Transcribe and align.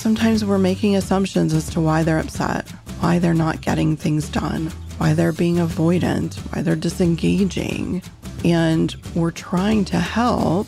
sometimes 0.00 0.42
we're 0.42 0.56
making 0.56 0.96
assumptions 0.96 1.52
as 1.52 1.68
to 1.68 1.78
why 1.78 2.02
they're 2.02 2.18
upset, 2.18 2.66
why 3.00 3.18
they're 3.18 3.34
not 3.34 3.60
getting 3.60 3.98
things 3.98 4.30
done, 4.30 4.66
why 4.96 5.12
they're 5.12 5.30
being 5.30 5.56
avoidant, 5.56 6.34
why 6.50 6.62
they're 6.62 6.74
disengaging. 6.74 8.02
And 8.42 8.96
we're 9.14 9.30
trying 9.30 9.84
to 9.86 9.98
help, 9.98 10.66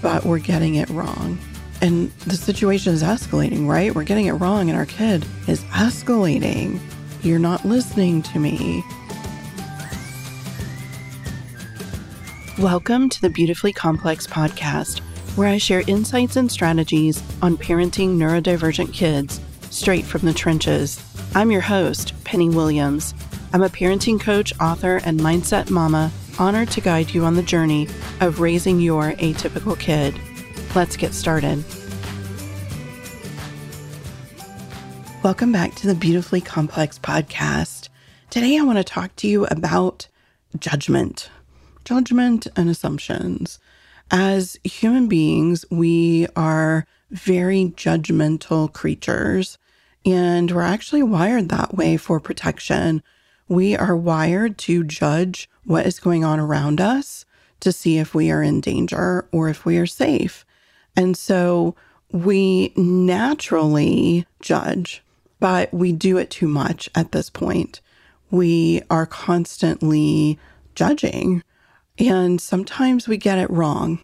but 0.00 0.24
we're 0.24 0.38
getting 0.38 0.76
it 0.76 0.88
wrong. 0.88 1.38
And 1.82 2.10
the 2.26 2.36
situation 2.36 2.94
is 2.94 3.02
escalating, 3.02 3.68
right? 3.68 3.94
We're 3.94 4.04
getting 4.04 4.26
it 4.26 4.32
wrong, 4.32 4.70
and 4.70 4.78
our 4.78 4.86
kid 4.86 5.26
is 5.46 5.62
escalating. 5.64 6.80
You're 7.22 7.38
not 7.38 7.66
listening 7.66 8.22
to 8.22 8.38
me. 8.38 8.82
Welcome 12.58 13.10
to 13.10 13.20
the 13.20 13.28
Beautifully 13.28 13.74
Complex 13.74 14.26
podcast, 14.26 15.02
where 15.36 15.48
I 15.48 15.58
share 15.58 15.84
insights 15.86 16.36
and 16.36 16.50
strategies 16.50 17.22
on 17.40 17.56
parenting 17.56 18.16
neurodivergent 18.16 18.92
kids 18.92 19.40
straight 19.70 20.04
from 20.04 20.22
the 20.22 20.34
trenches. 20.34 21.00
I'm 21.34 21.50
your 21.50 21.60
host, 21.60 22.12
Penny 22.24 22.48
Williams. 22.48 23.14
I'm 23.52 23.62
a 23.62 23.68
parenting 23.68 24.20
coach, 24.20 24.52
author, 24.60 25.00
and 25.04 25.20
mindset 25.20 25.70
mama, 25.70 26.10
honored 26.38 26.70
to 26.72 26.80
guide 26.80 27.14
you 27.14 27.24
on 27.24 27.34
the 27.34 27.42
journey 27.42 27.86
of 28.20 28.40
raising 28.40 28.80
your 28.80 29.12
atypical 29.12 29.78
kid. 29.78 30.18
Let's 30.74 30.96
get 30.96 31.14
started. 31.14 31.64
Welcome 35.22 35.52
back 35.52 35.74
to 35.76 35.86
the 35.86 35.94
Beautifully 35.94 36.40
Complex 36.40 36.98
podcast. 36.98 37.88
Today, 38.30 38.58
I 38.58 38.62
want 38.62 38.78
to 38.78 38.84
talk 38.84 39.14
to 39.16 39.28
you 39.28 39.46
about 39.46 40.08
judgment 40.58 41.30
judgment 41.84 42.46
and 42.56 42.68
assumptions. 42.68 43.58
As 44.10 44.58
human 44.64 45.06
beings, 45.06 45.64
we 45.70 46.26
are 46.34 46.84
very 47.10 47.72
judgmental 47.76 48.72
creatures, 48.72 49.56
and 50.04 50.50
we're 50.50 50.62
actually 50.62 51.04
wired 51.04 51.48
that 51.50 51.74
way 51.76 51.96
for 51.96 52.18
protection. 52.18 53.04
We 53.48 53.76
are 53.76 53.96
wired 53.96 54.58
to 54.58 54.82
judge 54.82 55.48
what 55.64 55.86
is 55.86 56.00
going 56.00 56.24
on 56.24 56.40
around 56.40 56.80
us 56.80 57.24
to 57.60 57.72
see 57.72 57.98
if 57.98 58.14
we 58.14 58.30
are 58.32 58.42
in 58.42 58.60
danger 58.60 59.28
or 59.30 59.48
if 59.48 59.64
we 59.64 59.76
are 59.78 59.86
safe. 59.86 60.44
And 60.96 61.16
so 61.16 61.76
we 62.10 62.72
naturally 62.76 64.26
judge, 64.40 65.04
but 65.38 65.72
we 65.72 65.92
do 65.92 66.16
it 66.16 66.30
too 66.30 66.48
much 66.48 66.90
at 66.96 67.12
this 67.12 67.30
point. 67.30 67.80
We 68.30 68.82
are 68.90 69.06
constantly 69.06 70.38
judging. 70.74 71.44
And 71.98 72.40
sometimes 72.40 73.06
we 73.06 73.18
get 73.18 73.38
it 73.38 73.50
wrong. 73.50 74.02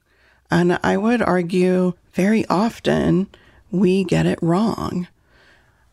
And 0.50 0.78
I 0.82 0.96
would 0.96 1.22
argue 1.22 1.94
very 2.12 2.46
often 2.46 3.28
we 3.70 4.04
get 4.04 4.26
it 4.26 4.38
wrong. 4.42 5.08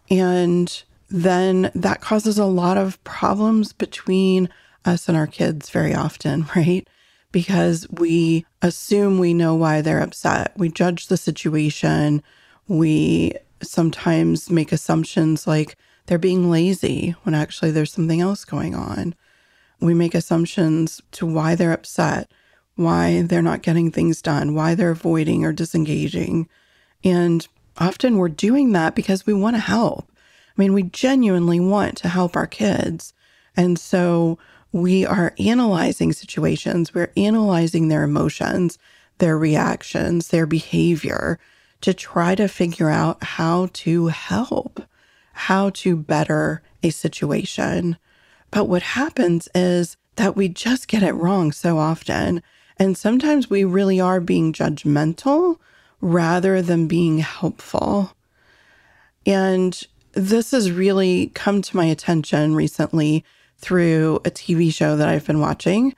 And 0.09 0.83
then 1.09 1.71
that 1.75 2.01
causes 2.01 2.37
a 2.37 2.45
lot 2.45 2.77
of 2.77 3.03
problems 3.03 3.73
between 3.73 4.49
us 4.85 5.07
and 5.07 5.17
our 5.17 5.27
kids 5.27 5.69
very 5.69 5.93
often, 5.93 6.47
right? 6.55 6.87
Because 7.31 7.87
we 7.89 8.45
assume 8.61 9.17
we 9.17 9.33
know 9.33 9.55
why 9.55 9.81
they're 9.81 10.01
upset. 10.01 10.53
We 10.55 10.69
judge 10.69 11.07
the 11.07 11.17
situation. 11.17 12.21
We 12.67 13.33
sometimes 13.61 14.49
make 14.49 14.71
assumptions 14.71 15.47
like 15.47 15.77
they're 16.05 16.17
being 16.17 16.51
lazy 16.51 17.15
when 17.23 17.33
actually 17.33 17.71
there's 17.71 17.91
something 17.91 18.21
else 18.21 18.45
going 18.45 18.75
on. 18.75 19.15
We 19.79 19.93
make 19.93 20.15
assumptions 20.15 21.01
to 21.13 21.25
why 21.25 21.55
they're 21.55 21.73
upset, 21.73 22.29
why 22.75 23.21
they're 23.21 23.41
not 23.41 23.61
getting 23.61 23.91
things 23.91 24.21
done, 24.21 24.55
why 24.55 24.75
they're 24.75 24.91
avoiding 24.91 25.45
or 25.45 25.53
disengaging. 25.53 26.47
And 27.03 27.47
often 27.77 28.17
we're 28.17 28.29
doing 28.29 28.71
that 28.71 28.95
because 28.95 29.25
we 29.25 29.33
want 29.33 29.55
to 29.55 29.61
help. 29.61 30.11
I 30.11 30.61
mean, 30.61 30.73
we 30.73 30.83
genuinely 30.83 31.59
want 31.59 31.97
to 31.97 32.09
help 32.09 32.35
our 32.35 32.47
kids. 32.47 33.13
And 33.55 33.77
so 33.77 34.37
we 34.71 35.05
are 35.05 35.35
analyzing 35.37 36.13
situations, 36.13 36.93
we're 36.93 37.11
analyzing 37.15 37.87
their 37.87 38.03
emotions, 38.03 38.79
their 39.19 39.37
reactions, 39.37 40.29
their 40.29 40.47
behavior 40.47 41.39
to 41.81 41.93
try 41.93 42.33
to 42.33 42.47
figure 42.47 42.89
out 42.89 43.23
how 43.23 43.69
to 43.73 44.07
help, 44.07 44.81
how 45.33 45.69
to 45.71 45.95
better 45.95 46.63
a 46.81 46.89
situation. 46.89 47.97
But 48.51 48.65
what 48.65 48.81
happens 48.81 49.47
is 49.53 49.97
that 50.15 50.35
we 50.35 50.47
just 50.47 50.87
get 50.87 51.03
it 51.03 51.13
wrong 51.13 51.51
so 51.51 51.77
often. 51.77 52.41
And 52.77 52.97
sometimes 52.97 53.49
we 53.49 53.63
really 53.63 53.99
are 53.99 54.19
being 54.19 54.53
judgmental 54.53 55.57
rather 56.01 56.61
than 56.61 56.87
being 56.87 57.19
helpful. 57.19 58.13
And 59.25 59.81
this 60.13 60.51
has 60.51 60.71
really 60.71 61.31
come 61.33 61.61
to 61.61 61.75
my 61.77 61.85
attention 61.85 62.55
recently 62.55 63.23
through 63.57 64.17
a 64.25 64.31
TV 64.31 64.73
show 64.73 64.97
that 64.97 65.07
I've 65.07 65.25
been 65.25 65.39
watching. 65.39 65.95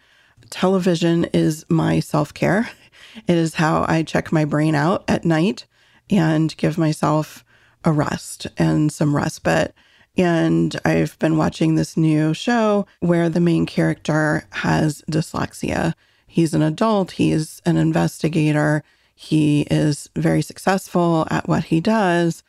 Television 0.50 1.26
is 1.34 1.66
my 1.70 2.00
self 2.00 2.34
care, 2.34 2.70
it 3.28 3.36
is 3.36 3.56
how 3.56 3.86
I 3.88 4.04
check 4.04 4.32
my 4.32 4.46
brain 4.46 4.76
out 4.76 5.04
at 5.08 5.26
night 5.26 5.66
and 6.10 6.56
give 6.58 6.78
myself 6.78 7.44
a 7.84 7.92
rest 7.92 8.48
and 8.58 8.92
some 8.92 9.16
respite. 9.16 9.74
And 10.18 10.80
I've 10.86 11.18
been 11.20 11.38
watching 11.38 11.76
this 11.76 11.98
new 11.98 12.34
show 12.34 12.86
where 13.00 13.28
the 13.28 13.42
main 13.42 13.66
character 13.66 14.46
has 14.52 15.04
dyslexia. 15.12 15.94
He's 16.36 16.54
an 16.54 16.62
adult, 16.62 17.12
he's 17.12 17.62
an 17.66 17.78
investigator, 17.78 18.84
he 19.16 19.62
is 19.72 20.10
very 20.18 20.42
successful 20.42 21.26
at 21.32 21.48
what 21.48 21.64
he 21.64 21.80
does, 21.80 22.44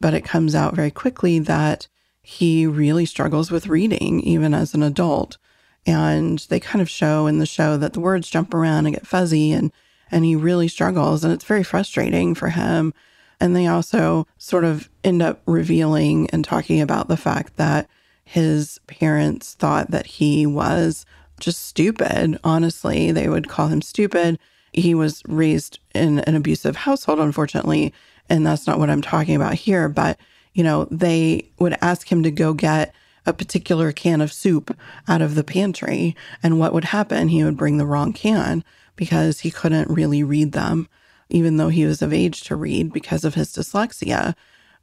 but 0.00 0.14
it 0.14 0.24
comes 0.24 0.54
out 0.54 0.76
very 0.76 0.92
quickly 0.92 1.40
that 1.40 1.88
he 2.22 2.68
really 2.68 3.04
struggles 3.04 3.50
with 3.50 3.66
reading, 3.66 4.20
even 4.20 4.54
as 4.54 4.74
an 4.74 4.84
adult. 4.84 5.38
And 5.84 6.38
they 6.50 6.60
kind 6.60 6.80
of 6.80 6.88
show 6.88 7.26
in 7.26 7.40
the 7.40 7.44
show 7.44 7.76
that 7.78 7.94
the 7.94 8.00
words 8.00 8.30
jump 8.30 8.54
around 8.54 8.86
and 8.86 8.94
get 8.94 9.08
fuzzy 9.08 9.50
and 9.50 9.72
and 10.08 10.24
he 10.24 10.36
really 10.36 10.68
struggles 10.68 11.24
and 11.24 11.32
it's 11.32 11.44
very 11.44 11.64
frustrating 11.64 12.36
for 12.36 12.50
him 12.50 12.94
and 13.40 13.56
they 13.56 13.66
also 13.66 14.24
sort 14.38 14.62
of 14.62 14.88
end 15.02 15.20
up 15.20 15.42
revealing 15.46 16.30
and 16.30 16.44
talking 16.44 16.80
about 16.80 17.08
the 17.08 17.16
fact 17.16 17.56
that 17.56 17.88
his 18.22 18.78
parents 18.86 19.54
thought 19.54 19.90
that 19.90 20.06
he 20.06 20.46
was 20.46 21.04
just 21.42 21.66
stupid. 21.66 22.38
Honestly, 22.42 23.12
they 23.12 23.28
would 23.28 23.48
call 23.48 23.68
him 23.68 23.82
stupid. 23.82 24.38
He 24.72 24.94
was 24.94 25.22
raised 25.28 25.78
in 25.94 26.20
an 26.20 26.34
abusive 26.34 26.76
household, 26.76 27.18
unfortunately. 27.18 27.92
And 28.30 28.46
that's 28.46 28.66
not 28.66 28.78
what 28.78 28.88
I'm 28.88 29.02
talking 29.02 29.36
about 29.36 29.54
here. 29.54 29.88
But, 29.88 30.18
you 30.54 30.64
know, 30.64 30.86
they 30.90 31.50
would 31.58 31.76
ask 31.82 32.10
him 32.10 32.22
to 32.22 32.30
go 32.30 32.54
get 32.54 32.94
a 33.26 33.32
particular 33.32 33.92
can 33.92 34.20
of 34.20 34.32
soup 34.32 34.76
out 35.06 35.20
of 35.20 35.34
the 35.34 35.44
pantry. 35.44 36.16
And 36.42 36.58
what 36.58 36.72
would 36.72 36.84
happen? 36.84 37.28
He 37.28 37.44
would 37.44 37.56
bring 37.56 37.76
the 37.76 37.86
wrong 37.86 38.12
can 38.12 38.64
because 38.96 39.40
he 39.40 39.50
couldn't 39.50 39.90
really 39.90 40.22
read 40.22 40.52
them 40.52 40.88
even 41.32 41.56
though 41.56 41.70
he 41.70 41.86
was 41.86 42.02
of 42.02 42.12
age 42.12 42.42
to 42.42 42.54
read 42.54 42.92
because 42.92 43.24
of 43.24 43.34
his 43.34 43.52
dyslexia. 43.52 44.34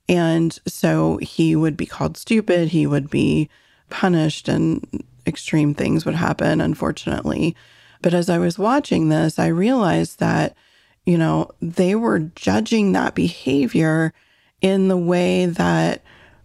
And 0.09 0.58
so 0.66 1.18
he 1.18 1.56
would 1.56 1.78
be 1.78 1.86
called 1.86 2.18
stupid, 2.18 2.70
he 2.70 2.88
would 2.88 3.09
be 3.09 3.50
punished, 3.90 4.50
and 4.50 5.03
extreme 5.29 5.73
things 5.73 6.06
would 6.06 6.16
happen, 6.16 6.59
unfortunately. 6.59 7.56
But 8.01 8.13
as 8.13 8.29
I 8.29 8.38
was 8.38 8.59
watching 8.59 9.07
this, 9.07 9.40
I 9.40 9.47
realized 9.47 10.19
that, 10.19 10.57
you 11.06 11.17
know, 11.17 11.51
they 11.62 11.95
were 11.95 12.19
judging 12.19 12.91
that 12.91 13.16
behavior 13.16 14.13
in 14.62 14.90
the 14.90 14.97
way 14.97 15.45
that 15.45 16.03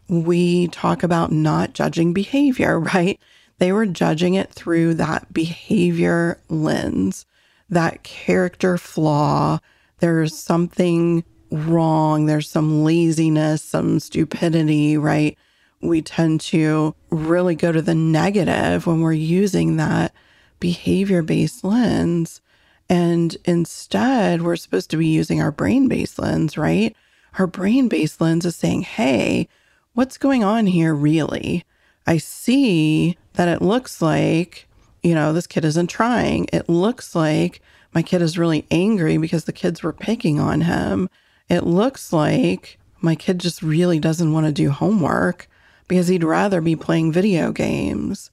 we 0.09 0.69
talk 0.69 1.03
about 1.03 1.33
not 1.33 1.73
judging 1.73 2.13
behavior, 2.13 2.79
right? 2.95 3.19
They 3.59 3.73
were 3.73 3.87
judging 3.87 4.35
it 4.35 4.53
through 4.53 4.95
that 4.95 5.33
behavior 5.33 6.41
lens, 6.49 7.27
that 7.71 8.03
character 8.03 8.79
flaw, 8.79 9.59
there's 10.01 10.37
something 10.37 11.25
wrong, 11.51 12.27
there's 12.27 12.51
some 12.51 12.85
laziness, 12.85 13.63
some 13.63 14.01
stupidity, 14.01 14.97
right? 14.97 15.39
We 15.85 16.03
tend 16.03 16.41
to 16.43 16.95
really 17.11 17.55
go 17.55 17.71
to 17.71 17.83
the 17.83 17.95
negative 17.95 18.87
when 18.87 19.01
we're 19.01 19.13
using 19.13 19.77
that 19.77 20.13
behavior 20.61 21.23
based 21.23 21.63
lens. 21.63 22.41
And 22.89 23.37
instead, 23.45 24.43
we're 24.43 24.57
supposed 24.57 24.91
to 24.91 24.97
be 24.97 25.07
using 25.07 25.41
our 25.41 25.53
brain 25.53 25.89
based 25.89 26.19
lens, 26.19 26.57
right? 26.57 26.97
Our 27.39 27.47
brain 27.47 27.89
based 27.89 28.21
lens 28.21 28.45
is 28.45 28.57
saying, 28.57 28.83
hey, 28.83 29.49
what's 29.93 30.19
going 30.19 30.43
on 30.43 30.67
here 30.67 30.95
really? 30.95 31.65
I 32.07 32.19
see 32.19 33.17
that 33.35 33.49
it 33.49 33.63
looks 33.63 34.03
like, 34.03 34.67
you 35.03 35.15
know, 35.15 35.33
this 35.33 35.47
kid 35.47 35.65
isn't 35.65 35.89
trying. 35.89 36.47
It 36.53 36.69
looks 36.69 37.15
like 37.15 37.61
my 37.95 38.03
kid 38.03 38.23
is 38.23 38.39
really 38.39 38.67
angry 38.71 39.17
because 39.17 39.45
the 39.45 39.53
kids 39.53 39.83
were 39.83 39.93
picking 39.93 40.41
on 40.41 40.63
him. 40.63 41.09
It 41.49 41.65
looks 41.65 42.13
like 42.13 42.79
my 43.01 43.15
kid 43.15 43.39
just 43.39 43.63
really 43.63 43.99
doesn't 43.99 44.33
want 44.33 44.47
to 44.47 44.53
do 44.53 44.71
homework 44.71 45.49
because 45.89 46.09
he'd 46.09 46.25
rather 46.25 46.61
be 46.61 46.77
playing 46.77 47.13
video 47.13 47.53
games. 47.53 48.31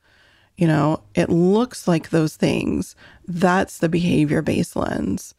You 0.58 0.68
know, 0.68 1.04
it 1.16 1.30
looks 1.30 1.88
like 1.88 2.10
those 2.10 2.36
things. 2.36 2.96
That's 3.28 3.78
the 3.78 3.90
behavior 3.90 4.42
based 4.42 4.76
lens. 4.76 5.34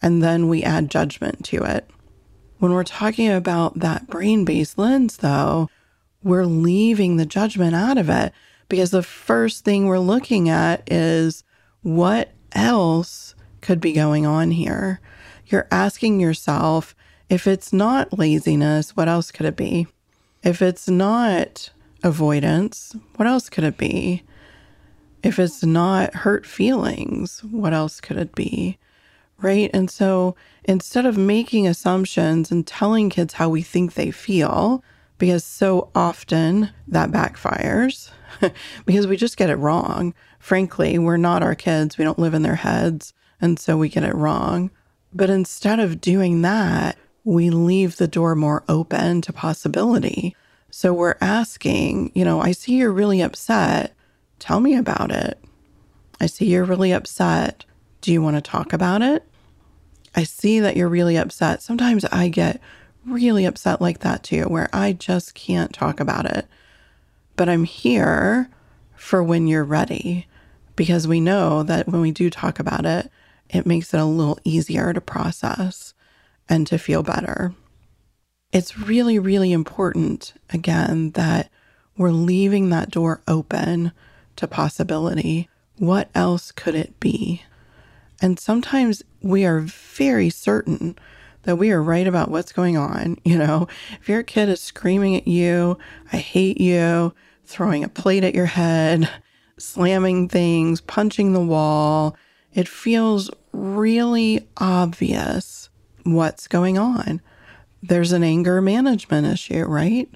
And 0.00 0.22
then 0.22 0.48
we 0.48 0.62
add 0.62 0.90
judgment 0.90 1.44
to 1.46 1.64
it. 1.64 1.88
When 2.58 2.72
we're 2.72 2.84
talking 2.84 3.30
about 3.30 3.78
that 3.80 4.08
brain 4.08 4.44
based 4.44 4.78
lens, 4.78 5.18
though, 5.18 5.68
we're 6.22 6.44
leaving 6.44 7.16
the 7.16 7.26
judgment 7.26 7.74
out 7.74 7.98
of 7.98 8.08
it 8.08 8.32
because 8.68 8.90
the 8.90 9.02
first 9.02 9.64
thing 9.64 9.86
we're 9.86 9.98
looking 9.98 10.48
at 10.48 10.90
is 10.92 11.44
what 11.82 12.32
else 12.52 13.34
could 13.60 13.80
be 13.80 13.92
going 13.92 14.26
on 14.26 14.50
here. 14.50 15.00
You're 15.46 15.68
asking 15.70 16.20
yourself 16.20 16.94
if 17.28 17.46
it's 17.46 17.72
not 17.72 18.18
laziness, 18.18 18.96
what 18.96 19.08
else 19.08 19.30
could 19.30 19.46
it 19.46 19.56
be? 19.56 19.86
If 20.42 20.62
it's 20.62 20.88
not 20.88 21.70
avoidance, 22.02 22.94
what 23.16 23.26
else 23.26 23.48
could 23.48 23.64
it 23.64 23.76
be? 23.76 24.22
If 25.22 25.38
it's 25.38 25.64
not 25.64 26.14
hurt 26.14 26.46
feelings, 26.46 27.42
what 27.44 27.72
else 27.72 28.00
could 28.00 28.16
it 28.16 28.34
be? 28.34 28.78
Right. 29.40 29.70
And 29.72 29.90
so 29.90 30.36
instead 30.64 31.06
of 31.06 31.16
making 31.16 31.66
assumptions 31.66 32.50
and 32.50 32.66
telling 32.66 33.10
kids 33.10 33.34
how 33.34 33.48
we 33.48 33.62
think 33.62 33.94
they 33.94 34.10
feel, 34.10 34.82
because 35.18 35.44
so 35.44 35.90
often 35.94 36.70
that 36.86 37.10
backfires 37.10 38.10
because 38.86 39.06
we 39.06 39.16
just 39.16 39.36
get 39.36 39.50
it 39.50 39.56
wrong. 39.56 40.14
Frankly, 40.38 40.98
we're 40.98 41.16
not 41.16 41.42
our 41.42 41.54
kids, 41.54 41.98
we 41.98 42.04
don't 42.04 42.18
live 42.18 42.34
in 42.34 42.42
their 42.42 42.56
heads. 42.56 43.12
And 43.40 43.58
so 43.58 43.76
we 43.76 43.88
get 43.88 44.04
it 44.04 44.14
wrong. 44.14 44.70
But 45.12 45.30
instead 45.30 45.78
of 45.80 46.00
doing 46.00 46.42
that, 46.42 46.96
we 47.28 47.50
leave 47.50 47.96
the 47.96 48.08
door 48.08 48.34
more 48.34 48.64
open 48.70 49.20
to 49.20 49.34
possibility. 49.34 50.34
So 50.70 50.94
we're 50.94 51.18
asking, 51.20 52.10
you 52.14 52.24
know, 52.24 52.40
I 52.40 52.52
see 52.52 52.76
you're 52.76 52.90
really 52.90 53.20
upset. 53.20 53.92
Tell 54.38 54.60
me 54.60 54.74
about 54.74 55.12
it. 55.12 55.38
I 56.22 56.24
see 56.24 56.46
you're 56.46 56.64
really 56.64 56.90
upset. 56.90 57.66
Do 58.00 58.14
you 58.14 58.22
want 58.22 58.36
to 58.36 58.40
talk 58.40 58.72
about 58.72 59.02
it? 59.02 59.24
I 60.14 60.24
see 60.24 60.60
that 60.60 60.74
you're 60.74 60.88
really 60.88 61.18
upset. 61.18 61.60
Sometimes 61.60 62.06
I 62.06 62.28
get 62.28 62.62
really 63.04 63.44
upset 63.44 63.82
like 63.82 63.98
that 63.98 64.22
too, 64.22 64.44
where 64.44 64.70
I 64.72 64.94
just 64.94 65.34
can't 65.34 65.74
talk 65.74 66.00
about 66.00 66.24
it. 66.24 66.46
But 67.36 67.50
I'm 67.50 67.64
here 67.64 68.48
for 68.96 69.22
when 69.22 69.46
you're 69.46 69.64
ready 69.64 70.26
because 70.76 71.06
we 71.06 71.20
know 71.20 71.62
that 71.62 71.88
when 71.88 72.00
we 72.00 72.10
do 72.10 72.30
talk 72.30 72.58
about 72.58 72.86
it, 72.86 73.10
it 73.50 73.66
makes 73.66 73.92
it 73.92 74.00
a 74.00 74.06
little 74.06 74.38
easier 74.44 74.94
to 74.94 75.00
process 75.02 75.92
and 76.48 76.66
to 76.66 76.78
feel 76.78 77.02
better. 77.02 77.52
It's 78.52 78.78
really, 78.78 79.18
really 79.18 79.52
important, 79.52 80.32
again, 80.50 81.10
that 81.12 81.50
we're 81.96 82.10
leaving 82.10 82.70
that 82.70 82.90
door 82.90 83.20
open 83.28 83.92
to 84.36 84.46
possibility. 84.46 85.48
What 85.76 86.08
else 86.14 86.52
could 86.52 86.74
it 86.74 86.98
be? 86.98 87.42
And 88.20 88.38
sometimes 88.38 89.02
we 89.22 89.44
are 89.44 89.60
very 89.60 90.30
certain 90.30 90.96
that 91.42 91.56
we 91.56 91.70
are 91.70 91.82
right 91.82 92.06
about 92.06 92.30
what's 92.30 92.52
going 92.52 92.76
on. 92.76 93.18
You 93.24 93.38
know, 93.38 93.68
if 94.00 94.08
your 94.08 94.22
kid 94.22 94.48
is 94.48 94.60
screaming 94.60 95.16
at 95.16 95.28
you, 95.28 95.78
I 96.12 96.16
hate 96.16 96.60
you, 96.60 97.14
throwing 97.44 97.84
a 97.84 97.88
plate 97.88 98.24
at 98.24 98.34
your 98.34 98.46
head, 98.46 99.08
slamming 99.58 100.28
things, 100.28 100.80
punching 100.80 101.32
the 101.32 101.40
wall, 101.40 102.16
it 102.54 102.68
feels 102.68 103.30
really 103.52 104.46
obvious 104.56 105.67
what's 106.14 106.48
going 106.48 106.78
on. 106.78 107.20
There's 107.82 108.12
an 108.12 108.22
anger 108.24 108.60
management 108.60 109.26
issue, 109.26 109.64
right? 109.64 110.08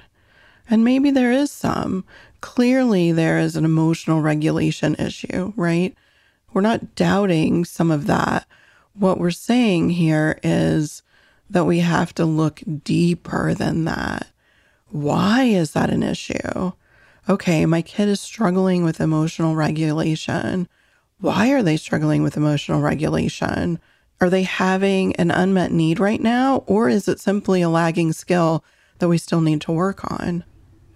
And 0.69 0.85
maybe 0.85 1.11
there 1.11 1.33
is 1.33 1.51
some. 1.51 2.05
Clearly, 2.41 3.13
there 3.13 3.39
is 3.39 3.57
an 3.57 3.65
emotional 3.65 4.21
regulation 4.21 4.97
issue, 4.97 5.53
right? 5.57 5.95
We're 6.53 6.61
not 6.61 6.95
doubting 6.95 7.65
some 7.65 7.91
of 7.91 8.07
that. 8.07 8.47
What 8.95 9.19
we're 9.19 9.31
saying 9.31 9.91
here 9.91 10.39
is 10.43 11.03
that 11.49 11.65
we 11.65 11.81
have 11.81 12.15
to 12.15 12.25
look 12.25 12.63
deeper 12.83 13.55
than 13.55 13.85
that. 13.85 14.29
Why 14.89 15.45
is 15.45 15.73
that 15.73 15.91
an 15.91 16.03
issue? 16.03 16.73
Okay, 17.29 17.65
my 17.67 17.83
kid 17.83 18.09
is 18.09 18.21
struggling 18.21 18.85
with 18.85 19.01
emotional 19.01 19.55
regulation. 19.55 20.69
Why 21.21 21.51
are 21.53 21.63
they 21.63 21.77
struggling 21.77 22.23
with 22.23 22.37
emotional 22.37 22.81
regulation? 22.81 23.79
Are 24.23 24.31
they 24.31 24.45
having 24.45 25.17
an 25.17 25.33
unmet 25.33 25.73
need 25.73 25.99
right 25.99 26.21
now? 26.21 26.63
Or 26.69 26.89
is 26.89 27.09
it 27.09 27.19
simply 27.19 27.61
a 27.61 27.69
lagging 27.69 28.13
skill 28.13 28.65
that 29.01 29.09
we 29.09 29.19
still 29.19 29.41
need 29.41 29.61
to 29.63 29.73
work 29.73 30.09
on? 30.13 30.45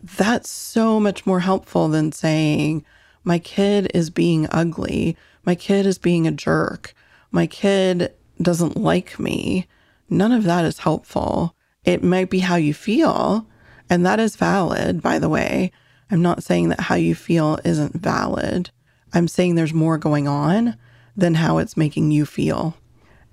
That's 0.01 0.49
so 0.49 1.01
much 1.01 1.27
more 1.27 1.41
helpful 1.41 1.89
than 1.89 2.13
saying, 2.13 2.85
my 3.25 3.41
kid 3.41 3.91
is 3.93 4.11
being 4.11 4.47
ugly. 4.53 5.17
My 5.45 5.57
kid 5.57 5.87
is 5.87 5.99
being 5.99 6.29
a 6.29 6.31
jerk. 6.31 6.95
My 7.33 7.49
kid 7.49 8.15
doesn't 8.41 8.77
like 8.77 9.19
me. 9.19 9.67
None 10.09 10.31
of 10.31 10.45
that 10.45 10.65
is 10.65 10.79
helpful. 10.79 11.57
It 11.85 12.05
might 12.05 12.31
be 12.31 12.39
how 12.39 12.55
you 12.55 12.75
feel, 12.75 13.45
and 13.91 14.07
that 14.07 14.21
is 14.21 14.37
valid, 14.37 15.03
by 15.03 15.19
the 15.19 15.29
way. 15.29 15.73
I'm 16.13 16.23
not 16.23 16.45
saying 16.45 16.69
that 16.69 16.83
how 16.83 16.95
you 16.95 17.17
feel 17.17 17.59
isn't 17.65 18.01
valid. 18.01 18.71
I'm 19.13 19.27
saying 19.27 19.57
there's 19.57 19.75
more 19.75 19.99
going 19.99 20.29
on 20.29 20.77
than 21.17 21.35
how 21.35 21.59
it's 21.59 21.77
making 21.77 22.13
you 22.13 22.25
feel. 22.25 22.77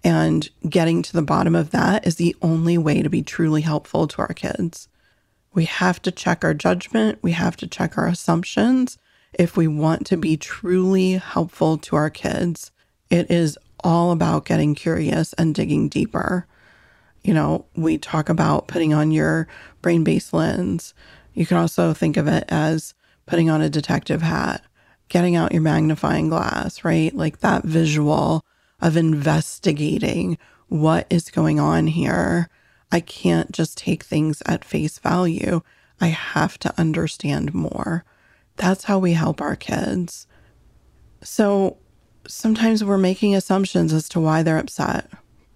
And 0.04 0.50
getting 0.68 1.02
to 1.02 1.14
the 1.14 1.22
bottom 1.22 1.56
of 1.56 1.72
that 1.72 2.06
is 2.06 2.16
the 2.18 2.36
only 2.42 2.78
way 2.78 3.02
to 3.02 3.10
be 3.10 3.22
truly 3.22 3.62
helpful 3.62 4.08
to 4.08 4.22
our 4.22 4.34
kids. 4.34 4.90
We 5.54 5.66
have 5.66 6.02
to 6.02 6.12
check 6.12 6.44
our 6.44 6.54
judgment, 6.54 7.20
we 7.22 7.32
have 7.34 7.56
to 7.58 7.68
check 7.68 7.98
our 7.98 8.08
assumptions, 8.08 8.98
if 9.34 9.58
we 9.58 9.68
want 9.68 10.06
to 10.08 10.18
be 10.18 10.38
truly 10.38 11.14
helpful 11.14 11.78
to 11.80 11.96
our 11.96 12.10
kids, 12.10 12.72
it 13.10 13.30
is 13.32 13.58
all 13.84 14.12
about 14.12 14.46
getting 14.46 14.76
curious 14.76 15.34
and 15.34 15.56
digging 15.56 15.90
deeper. 15.90 16.48
You 17.24 17.34
know, 17.34 17.66
we 17.76 17.98
talk 17.98 18.30
about 18.30 18.68
putting 18.68 18.94
on 18.94 19.12
your 19.12 19.48
brain 19.82 20.04
based 20.04 20.34
lens. 20.34 20.94
You 21.34 21.46
can 21.46 21.58
also 21.58 21.94
think 21.94 22.18
of 22.18 22.28
it 22.28 22.46
as 22.50 22.94
putting 23.26 23.50
on 23.50 23.62
a 23.62 23.70
detective 23.70 24.22
hat, 24.22 24.62
getting 25.10 25.36
out 25.36 25.52
your 25.52 25.62
magnifying 25.62 26.30
glass, 26.30 26.84
right? 26.84 27.14
Like 27.14 27.40
that 27.40 27.64
visual 27.64 28.46
of 28.84 28.98
investigating 28.98 30.38
what 30.68 31.08
is 31.10 31.32
going 31.32 31.60
on 31.60 31.88
here. 31.88 32.50
I 32.92 33.00
can't 33.00 33.52
just 33.52 33.78
take 33.78 34.04
things 34.04 34.44
at 34.46 34.66
face 34.66 35.00
value. 35.00 35.62
I 36.02 36.08
have 36.08 36.60
to 36.60 36.80
understand 36.80 37.54
more. 37.54 38.04
That's 38.58 38.84
how 38.84 39.00
we 39.00 39.14
help 39.14 39.42
our 39.42 39.56
kids. 39.56 40.28
So 41.24 41.78
sometimes 42.28 42.84
we're 42.84 42.98
making 42.98 43.34
assumptions 43.36 43.94
as 43.94 44.10
to 44.10 44.20
why 44.20 44.44
they're 44.44 44.60
upset, 44.60 45.10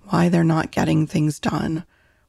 why 0.03 0.29
they're 0.29 0.45
not 0.45 0.71
getting 0.71 1.05
things 1.05 1.37
done, 1.37 1.83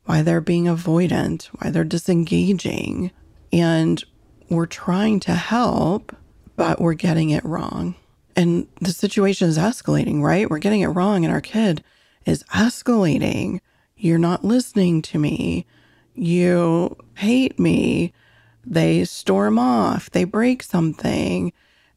why 0.05 0.23
they're 0.23 0.41
being 0.41 0.65
avoidant, 0.65 1.45
why 1.59 1.71
they're 1.71 1.85
disengaging. 1.85 3.13
And 3.53 4.05
we're 4.51 4.67
trying 4.67 5.21
to 5.21 5.35
help, 5.35 6.15
but 6.57 6.81
we're 6.81 6.95
getting 6.95 7.31
it 7.31 7.45
wrong. 7.45 7.95
And 8.39 8.69
the 8.81 8.93
situation 8.93 9.49
is 9.49 9.59
escalating, 9.59 10.23
right? 10.23 10.49
We're 10.49 10.59
getting 10.59 10.83
it 10.83 10.89
wrong, 10.89 11.25
and 11.25 11.35
our 11.35 11.41
kid 11.41 11.83
is 12.25 12.45
escalating. 12.55 13.61
You're 13.97 14.19
not 14.19 14.45
listening 14.45 15.03
to 15.03 15.19
me. 15.19 15.67
You 16.15 16.97
hate 17.15 17.59
me 17.59 18.13
they 18.71 19.05
storm 19.05 19.59
off, 19.59 20.11
they 20.11 20.25
break 20.25 20.63
something, 20.63 21.53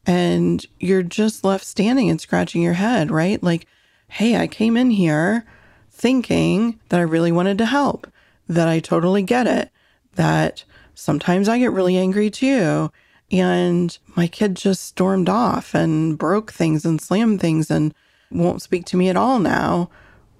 and 0.06 0.64
you're 0.80 1.02
just 1.02 1.44
left 1.44 1.64
standing 1.64 2.08
and 2.08 2.20
scratching 2.20 2.62
your 2.62 2.72
head, 2.72 3.10
right? 3.10 3.42
Like, 3.42 3.66
hey, 4.08 4.36
I 4.36 4.46
came 4.46 4.76
in 4.76 4.90
here 4.90 5.44
thinking 5.90 6.80
that 6.88 6.98
I 6.98 7.02
really 7.02 7.30
wanted 7.30 7.58
to 7.58 7.66
help, 7.66 8.06
that 8.48 8.68
I 8.68 8.80
totally 8.80 9.22
get 9.22 9.46
it, 9.46 9.70
that 10.14 10.64
sometimes 10.94 11.48
I 11.48 11.58
get 11.58 11.72
really 11.72 11.96
angry 11.96 12.30
too. 12.30 12.90
And 13.32 13.96
my 14.14 14.26
kid 14.26 14.54
just 14.54 14.84
stormed 14.84 15.30
off 15.30 15.74
and 15.74 16.18
broke 16.18 16.52
things 16.52 16.84
and 16.84 17.00
slammed 17.00 17.40
things 17.40 17.70
and 17.70 17.94
won't 18.30 18.60
speak 18.60 18.84
to 18.86 18.96
me 18.98 19.08
at 19.08 19.16
all 19.16 19.38
now. 19.38 19.90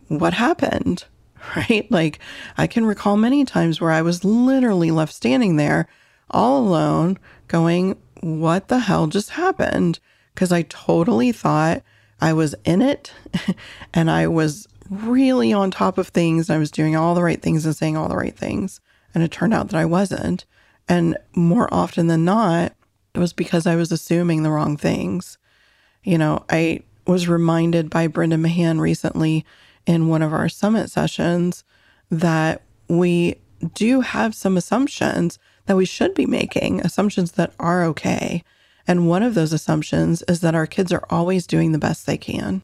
What 0.08 0.34
happened? 0.34 1.04
Right? 1.56 1.90
Like, 1.90 2.20
I 2.56 2.68
can 2.68 2.87
recall 2.87 3.16
many 3.16 3.44
times 3.44 3.80
where 3.80 3.90
I 3.90 4.00
was 4.00 4.25
literally 4.25 4.92
left 4.92 5.12
standing 5.12 5.56
there 5.56 5.88
all 6.30 6.58
alone 6.58 7.18
going, 7.49 7.96
What 8.20 8.68
the 8.68 8.78
hell 8.78 9.08
just 9.08 9.30
happened? 9.30 9.99
Because 10.32 10.52
I 10.52 10.62
totally 10.62 11.32
thought 11.32 11.82
I 12.20 12.32
was 12.32 12.54
in 12.64 12.80
it 12.80 13.12
and 13.92 14.08
I 14.08 14.28
was 14.28 14.68
really 14.88 15.52
on 15.52 15.72
top 15.72 15.99
of 15.99 16.08
things. 16.08 16.49
I 16.49 16.58
was 16.58 16.70
doing 16.70 16.94
all 16.94 17.16
the 17.16 17.25
right 17.25 17.42
things 17.42 17.66
and 17.66 17.75
saying 17.75 17.96
all 17.96 18.08
the 18.08 18.16
right 18.16 18.37
things. 18.37 18.80
And 19.12 19.25
it 19.25 19.32
turned 19.32 19.52
out 19.52 19.68
that 19.70 19.78
I 19.78 19.84
wasn't. 19.84 20.44
And 20.88 21.16
more 21.34 21.72
often 21.75 22.06
than 22.06 22.25
not, 22.25 22.72
was 23.19 23.33
because 23.33 23.66
I 23.66 23.76
was 23.76 23.92
assuming 23.92 24.42
the 24.42 24.50
wrong 24.50 24.76
things. 24.76 25.38
You 26.02 26.19
know, 26.19 26.45
I 26.49 26.83
was 27.07 27.28
reminded 27.28 27.90
by 27.90 28.07
Brenda 28.07 28.38
Mahan 28.38 28.81
recently 28.81 29.45
in 29.87 30.09
one 30.09 30.23
of 30.23 30.33
our 30.33 30.49
summit 30.49 30.90
sessions 30.90 31.64
that 32.11 32.62
we 32.88 33.37
do 33.75 34.00
have 34.00 34.35
some 34.35 34.57
assumptions 34.57 35.38
that 35.66 35.76
we 35.76 35.85
should 35.85 36.14
be 36.14 36.26
making, 36.26 36.81
assumptions 36.81 37.33
that 37.33 37.52
are 37.59 37.85
okay. 37.85 38.42
And 38.87 39.09
one 39.09 39.23
of 39.23 39.35
those 39.35 39.52
assumptions 39.52 40.23
is 40.23 40.40
that 40.40 40.54
our 40.54 40.66
kids 40.66 40.92
are 40.92 41.04
always 41.09 41.47
doing 41.47 41.73
the 41.73 41.78
best 41.78 42.07
they 42.07 42.16
can. 42.16 42.62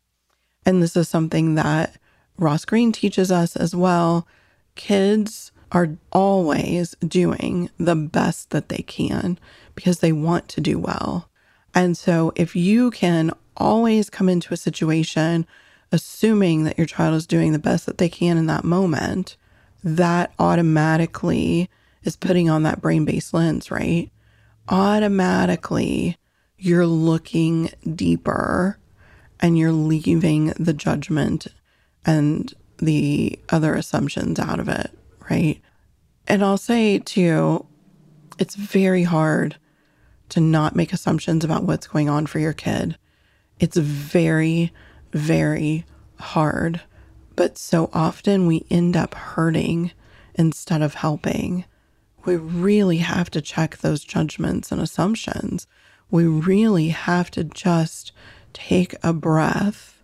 And 0.66 0.82
this 0.82 0.96
is 0.96 1.08
something 1.08 1.54
that 1.54 1.96
Ross 2.38 2.64
Greene 2.64 2.92
teaches 2.92 3.30
us 3.30 3.56
as 3.56 3.74
well. 3.74 4.26
kids 4.74 5.50
are 5.72 5.96
always 6.12 6.94
doing 7.06 7.70
the 7.78 7.96
best 7.96 8.50
that 8.50 8.68
they 8.68 8.82
can 8.82 9.38
because 9.74 10.00
they 10.00 10.12
want 10.12 10.48
to 10.48 10.60
do 10.60 10.78
well. 10.78 11.28
And 11.74 11.96
so 11.96 12.32
if 12.36 12.56
you 12.56 12.90
can 12.90 13.30
always 13.56 14.08
come 14.10 14.28
into 14.28 14.54
a 14.54 14.56
situation 14.56 15.46
assuming 15.90 16.64
that 16.64 16.78
your 16.78 16.86
child 16.86 17.14
is 17.14 17.26
doing 17.26 17.52
the 17.52 17.58
best 17.58 17.86
that 17.86 17.98
they 17.98 18.08
can 18.08 18.36
in 18.36 18.46
that 18.46 18.64
moment, 18.64 19.36
that 19.82 20.32
automatically 20.38 21.70
is 22.02 22.16
putting 22.16 22.50
on 22.50 22.62
that 22.62 22.80
brain 22.80 23.04
based 23.04 23.32
lens, 23.32 23.70
right? 23.70 24.10
Automatically, 24.68 26.16
you're 26.58 26.86
looking 26.86 27.70
deeper 27.94 28.78
and 29.40 29.56
you're 29.56 29.72
leaving 29.72 30.52
the 30.58 30.72
judgment 30.72 31.46
and 32.04 32.52
the 32.78 33.38
other 33.48 33.74
assumptions 33.74 34.38
out 34.38 34.60
of 34.60 34.68
it, 34.68 34.90
right? 35.30 35.60
And 36.26 36.44
I'll 36.44 36.58
say 36.58 36.98
to 36.98 37.20
you, 37.20 37.66
it's 38.38 38.54
very 38.54 39.02
hard 39.02 39.56
to 40.30 40.40
not 40.40 40.76
make 40.76 40.92
assumptions 40.92 41.44
about 41.44 41.64
what's 41.64 41.86
going 41.86 42.08
on 42.08 42.26
for 42.26 42.38
your 42.38 42.52
kid. 42.52 42.96
It's 43.58 43.76
very, 43.76 44.72
very 45.12 45.84
hard. 46.18 46.80
But 47.34 47.56
so 47.56 47.88
often 47.92 48.46
we 48.46 48.66
end 48.70 48.96
up 48.96 49.14
hurting 49.14 49.92
instead 50.34 50.82
of 50.82 50.94
helping. 50.94 51.64
We 52.24 52.36
really 52.36 52.98
have 52.98 53.30
to 53.30 53.40
check 53.40 53.78
those 53.78 54.04
judgments 54.04 54.70
and 54.70 54.80
assumptions. 54.80 55.66
We 56.10 56.24
really 56.24 56.88
have 56.88 57.30
to 57.32 57.44
just 57.44 58.12
take 58.52 58.94
a 59.02 59.12
breath 59.12 60.02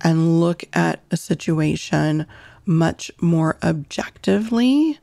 and 0.00 0.40
look 0.40 0.64
at 0.72 1.00
a 1.10 1.16
situation 1.16 2.26
much 2.66 3.10
more 3.20 3.56
objectively, 3.62 4.98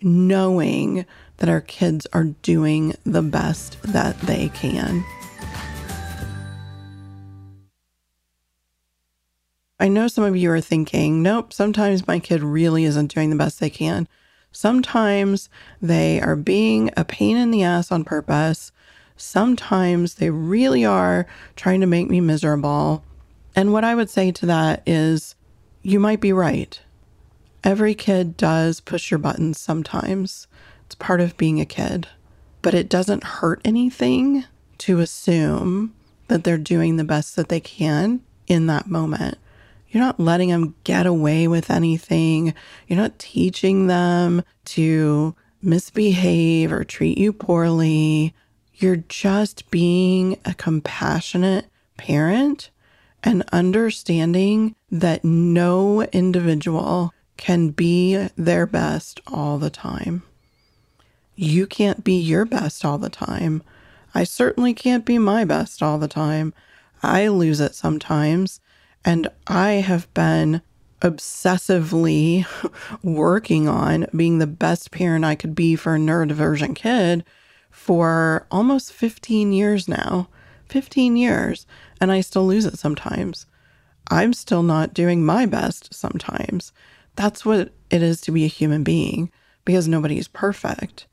knowing 0.00 1.06
that 1.38 1.48
our 1.48 1.60
kids 1.60 2.06
are 2.12 2.24
doing 2.42 2.94
the 3.04 3.22
best 3.22 3.80
that 3.82 4.18
they 4.20 4.48
can. 4.50 5.04
I 9.80 9.88
know 9.88 10.06
some 10.06 10.22
of 10.22 10.36
you 10.36 10.48
are 10.52 10.60
thinking, 10.60 11.22
nope, 11.22 11.52
sometimes 11.52 12.06
my 12.06 12.20
kid 12.20 12.40
really 12.42 12.84
isn't 12.84 13.12
doing 13.12 13.30
the 13.30 13.36
best 13.36 13.58
they 13.58 13.70
can. 13.70 14.06
Sometimes 14.52 15.48
they 15.80 16.20
are 16.20 16.36
being 16.36 16.90
a 16.96 17.04
pain 17.04 17.36
in 17.36 17.50
the 17.50 17.64
ass 17.64 17.90
on 17.90 18.04
purpose. 18.04 18.70
Sometimes 19.16 20.14
they 20.14 20.30
really 20.30 20.84
are 20.84 21.26
trying 21.56 21.80
to 21.80 21.86
make 21.86 22.08
me 22.08 22.20
miserable. 22.20 23.02
And 23.56 23.72
what 23.72 23.82
I 23.82 23.96
would 23.96 24.08
say 24.08 24.30
to 24.30 24.46
that 24.46 24.82
is, 24.86 25.34
you 25.82 25.98
might 26.00 26.20
be 26.20 26.32
right. 26.32 26.80
Every 27.64 27.94
kid 27.94 28.36
does 28.36 28.80
push 28.80 29.10
your 29.10 29.18
buttons 29.18 29.58
sometimes. 29.58 30.46
It's 30.86 30.94
part 30.94 31.20
of 31.20 31.36
being 31.36 31.60
a 31.60 31.66
kid. 31.66 32.08
But 32.60 32.74
it 32.74 32.88
doesn't 32.88 33.24
hurt 33.24 33.60
anything 33.64 34.44
to 34.78 35.00
assume 35.00 35.94
that 36.28 36.44
they're 36.44 36.58
doing 36.58 36.96
the 36.96 37.04
best 37.04 37.36
that 37.36 37.48
they 37.48 37.60
can 37.60 38.20
in 38.46 38.66
that 38.66 38.88
moment. 38.88 39.38
You're 39.88 40.02
not 40.02 40.18
letting 40.18 40.48
them 40.48 40.74
get 40.84 41.06
away 41.06 41.46
with 41.46 41.70
anything. 41.70 42.54
You're 42.88 42.98
not 42.98 43.18
teaching 43.18 43.86
them 43.86 44.42
to 44.66 45.34
misbehave 45.60 46.72
or 46.72 46.82
treat 46.82 47.18
you 47.18 47.32
poorly. 47.32 48.34
You're 48.74 48.96
just 48.96 49.70
being 49.70 50.38
a 50.44 50.54
compassionate 50.54 51.66
parent 51.96 52.70
and 53.22 53.44
understanding 53.52 54.74
that 54.90 55.24
no 55.24 56.02
individual 56.04 57.12
can 57.36 57.70
be 57.70 58.28
their 58.36 58.66
best 58.66 59.20
all 59.26 59.58
the 59.58 59.70
time. 59.70 60.22
You 61.34 61.66
can't 61.66 62.04
be 62.04 62.14
your 62.14 62.44
best 62.44 62.84
all 62.84 62.98
the 62.98 63.08
time. 63.08 63.62
I 64.14 64.24
certainly 64.24 64.74
can't 64.74 65.04
be 65.04 65.18
my 65.18 65.44
best 65.44 65.82
all 65.82 65.98
the 65.98 66.08
time. 66.08 66.52
I 67.02 67.28
lose 67.28 67.60
it 67.60 67.74
sometimes. 67.74 68.60
And 69.04 69.28
I 69.46 69.72
have 69.72 70.12
been 70.14 70.62
obsessively 71.00 72.46
working 73.02 73.68
on 73.68 74.06
being 74.14 74.38
the 74.38 74.46
best 74.46 74.90
parent 74.90 75.24
I 75.24 75.34
could 75.34 75.54
be 75.54 75.74
for 75.74 75.96
a 75.96 75.98
neurodivergent 75.98 76.76
kid 76.76 77.24
for 77.70 78.46
almost 78.50 78.92
15 78.92 79.52
years 79.52 79.88
now. 79.88 80.28
15 80.72 81.16
years. 81.16 81.66
And 82.00 82.10
I 82.10 82.20
still 82.20 82.46
lose 82.46 82.64
it 82.64 82.78
sometimes. 82.78 83.46
I'm 84.10 84.32
still 84.32 84.62
not 84.62 84.94
doing 84.94 85.24
my 85.24 85.46
best 85.46 85.94
sometimes. 85.94 86.72
That's 87.14 87.44
what 87.44 87.72
it 87.90 88.02
is 88.02 88.20
to 88.22 88.32
be 88.32 88.44
a 88.44 88.48
human 88.48 88.82
being 88.82 89.30
because 89.64 89.86
nobody 89.86 90.18
is 90.18 90.28
perfect. 90.28 91.06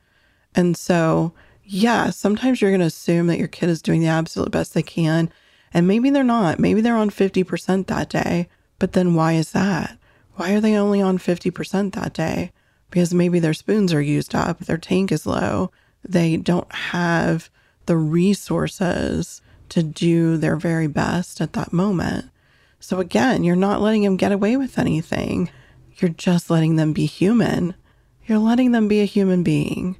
And 0.55 0.75
so, 0.75 1.33
yeah, 1.63 2.09
sometimes 2.09 2.61
you're 2.61 2.71
going 2.71 2.79
to 2.79 2.87
assume 2.87 3.27
that 3.27 3.37
your 3.37 3.47
kid 3.47 3.69
is 3.69 3.81
doing 3.81 4.01
the 4.01 4.07
absolute 4.07 4.51
best 4.51 4.73
they 4.73 4.81
can 4.81 5.29
and 5.73 5.87
maybe 5.87 6.09
they're 6.09 6.23
not. 6.23 6.59
Maybe 6.59 6.81
they're 6.81 6.95
on 6.95 7.09
50% 7.09 7.87
that 7.87 8.09
day. 8.09 8.49
But 8.79 8.93
then 8.93 9.13
why 9.13 9.33
is 9.33 9.51
that? 9.51 9.97
Why 10.35 10.53
are 10.53 10.61
they 10.61 10.75
only 10.75 11.01
on 11.01 11.17
50% 11.17 11.93
that 11.93 12.13
day? 12.13 12.51
Because 12.89 13.13
maybe 13.13 13.39
their 13.39 13.53
spoons 13.53 13.93
are 13.93 14.01
used 14.01 14.33
up, 14.33 14.59
their 14.59 14.77
tank 14.77 15.11
is 15.11 15.27
low, 15.27 15.69
they 16.03 16.37
don't 16.37 16.71
have 16.73 17.49
the 17.85 17.97
resources 17.97 19.41
to 19.69 19.83
do 19.83 20.37
their 20.37 20.55
very 20.55 20.87
best 20.87 21.41
at 21.41 21.53
that 21.53 21.73
moment. 21.73 22.29
So 22.79 22.99
again, 22.99 23.43
you're 23.43 23.55
not 23.55 23.81
letting 23.81 24.03
them 24.03 24.17
get 24.17 24.31
away 24.31 24.57
with 24.57 24.79
anything. 24.79 25.49
You're 25.97 26.09
just 26.09 26.49
letting 26.49 26.75
them 26.75 26.93
be 26.93 27.05
human. 27.05 27.75
You're 28.25 28.39
letting 28.39 28.71
them 28.71 28.87
be 28.87 29.01
a 29.01 29.05
human 29.05 29.43
being. 29.43 29.97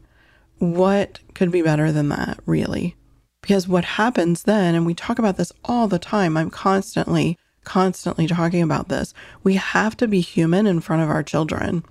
What 0.60 1.20
could 1.34 1.52
be 1.52 1.62
better 1.62 1.92
than 1.92 2.10
that, 2.10 2.40
really? 2.46 2.96
Because 3.42 3.68
what 3.68 3.86
happens 3.86 4.44
then, 4.44 4.76
and 4.76 4.86
we 4.86 4.94
talk 4.94 5.20
about 5.20 5.38
this 5.38 5.52
all 5.64 5.88
the 5.88 6.00
time, 6.00 6.36
I'm 6.36 6.50
constantly, 6.50 7.38
constantly 7.64 8.28
talking 8.28 8.62
about 8.62 8.90
this. 8.90 9.14
We 9.44 9.56
have 9.56 9.96
to 9.98 10.08
be 10.08 10.22
human 10.22 10.68
in 10.68 10.82
front 10.82 11.02
of 11.02 11.10
our 11.10 11.24
children. 11.24 11.84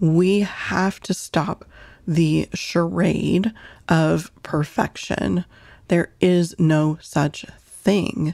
We 0.00 0.40
have 0.40 1.00
to 1.00 1.14
stop 1.14 1.64
the 2.06 2.48
charade 2.54 3.52
of 3.88 4.30
perfection. 4.42 5.44
There 5.92 6.10
is 6.22 6.54
no 6.58 6.96
such 7.02 7.44
thing. 7.60 8.32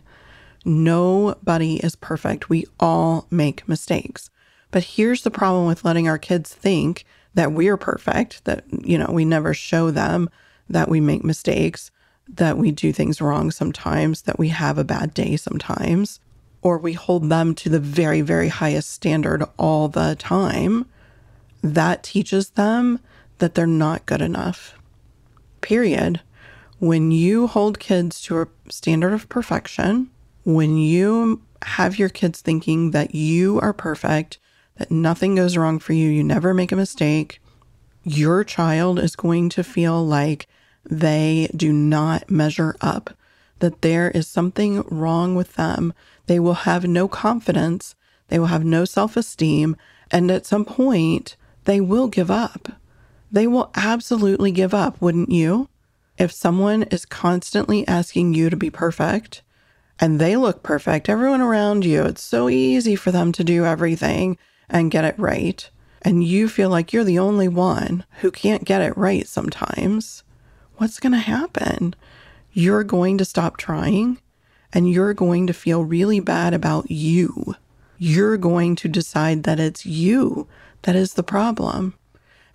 Nobody 0.65 1.79
is 1.79 1.97
perfect. 1.97 2.49
We 2.49 2.67
all 2.79 3.27
make 3.33 3.67
mistakes. 3.67 4.31
But 4.71 4.85
here's 4.85 5.23
the 5.23 5.33
problem 5.33 5.67
with 5.67 5.85
letting 5.85 6.07
our 6.07 6.19
kids 6.19 6.55
think 6.55 7.05
that 7.35 7.51
we're 7.51 7.77
perfect, 7.77 8.45
that, 8.45 8.63
you 8.71 8.97
know, 8.97 9.11
we 9.11 9.25
never 9.25 9.55
show 9.55 9.91
them 9.91 10.31
that 10.69 10.89
we 10.89 11.01
make 11.01 11.25
mistakes 11.25 11.91
that 12.29 12.57
we 12.57 12.71
do 12.71 12.93
things 12.93 13.21
wrong 13.21 13.51
sometimes, 13.51 14.23
that 14.23 14.39
we 14.39 14.51
have 14.51 14.79
a 14.79 14.85
bad 14.85 15.13
day 15.13 15.35
sometimes, 15.37 16.21
or 16.63 16.79
we 16.79 16.93
hold 16.93 17.29
them 17.29 17.57
to 17.57 17.69
the 17.69 17.81
very, 17.81 18.21
very 18.21 18.51
highest 18.51 18.91
standard 18.91 19.43
all 19.57 19.89
the 19.89 20.15
time, 20.17 20.87
that 21.65 22.05
teaches 22.05 22.51
them 22.51 23.01
that 23.39 23.57
they're 23.57 23.67
not 23.67 24.07
good 24.07 24.23
enough. 24.23 24.79
Period. 25.61 26.21
When 26.81 27.11
you 27.11 27.49
hold 27.49 27.81
kids 27.81 28.21
to 28.23 28.41
a 28.41 28.47
standard 28.69 29.13
of 29.13 29.29
perfection, 29.29 30.11
when 30.45 30.77
you 30.77 31.43
have 31.63 31.99
your 31.99 32.09
kids 32.09 32.41
thinking 32.41 32.93
that 32.93 33.17
you 33.17 33.59
are 33.61 33.73
perfect, 33.73 34.39
that 34.77 34.91
nothing 34.91 35.35
goes 35.35 35.57
wrong 35.57 35.81
for 35.81 35.93
you, 35.93 36.09
you 36.09 36.23
never 36.23 36.55
make 36.55 36.71
a 36.71 36.77
mistake, 36.77 37.41
your 38.05 38.45
child 38.45 39.01
is 39.01 39.17
going 39.17 39.49
to 39.51 39.65
feel 39.65 40.07
like 40.07 40.47
they 40.89 41.51
do 41.55 41.73
not 41.73 42.31
measure 42.31 42.77
up, 42.81 43.11
that 43.59 43.83
there 43.83 44.13
is 44.13 44.29
something 44.29 44.83
wrong 44.83 45.35
with 45.35 45.55
them. 45.55 45.93
They 46.27 46.39
will 46.39 46.55
have 46.55 46.85
no 46.85 47.09
confidence, 47.09 47.97
they 48.29 48.39
will 48.39 48.47
have 48.47 48.65
no 48.65 48.85
self 48.85 49.17
esteem, 49.17 49.77
and 50.13 50.31
at 50.31 50.47
some 50.47 50.65
point, 50.65 51.35
they 51.65 51.81
will 51.81 52.07
give 52.07 52.31
up. 52.31 52.69
They 53.33 53.49
will 53.49 53.71
absolutely 53.75 54.53
give 54.53 54.73
up, 54.73 55.01
wouldn't 55.01 55.31
you? 55.31 55.69
If 56.19 56.33
someone 56.33 56.83
is 56.85 57.07
constantly 57.07 57.87
asking 57.87 58.35
you 58.35 58.51
to 58.51 58.57
be 58.57 58.71
perfect 58.71 59.43
and 60.01 60.21
they 60.21 60.37
look 60.37 60.65
perfect, 60.65 61.09
everyone 61.09 61.41
around 61.41 61.85
you, 61.85 62.03
it's 62.03 62.23
so 62.23 62.49
easy 62.49 62.97
for 62.97 63.13
them 63.13 63.31
to 63.33 63.45
do 63.45 63.65
everything 63.65 64.37
and 64.69 64.91
get 64.91 65.05
it 65.05 65.17
right. 65.17 65.71
And 66.03 66.25
you 66.25 66.49
feel 66.49 66.71
like 66.71 66.93
you're 66.93 67.05
the 67.05 67.21
only 67.21 67.47
one 67.47 68.05
who 68.21 68.33
can't 68.33 68.65
get 68.65 68.83
it 68.83 68.97
right 68.97 69.27
sometimes 69.29 70.25
what's 70.79 71.01
going 71.01 71.13
to 71.13 71.19
happen? 71.19 71.95
You're 72.53 72.85
going 72.85 73.19
to 73.19 73.25
stop 73.25 73.57
trying 73.57 74.19
and 74.73 74.91
you're 74.91 75.15
going 75.15 75.47
to 75.47 75.53
feel 75.53 75.85
really 75.85 76.21
bad 76.21 76.55
about 76.55 76.91
you. 76.91 77.55
You're 77.99 78.37
going 78.37 78.77
to 78.77 78.89
decide 78.89 79.43
that 79.45 79.61
it's 79.61 79.85
you 79.85 80.47
that 80.83 80.97
is 80.97 81.15
the 81.15 81.23
problem. 81.23 81.95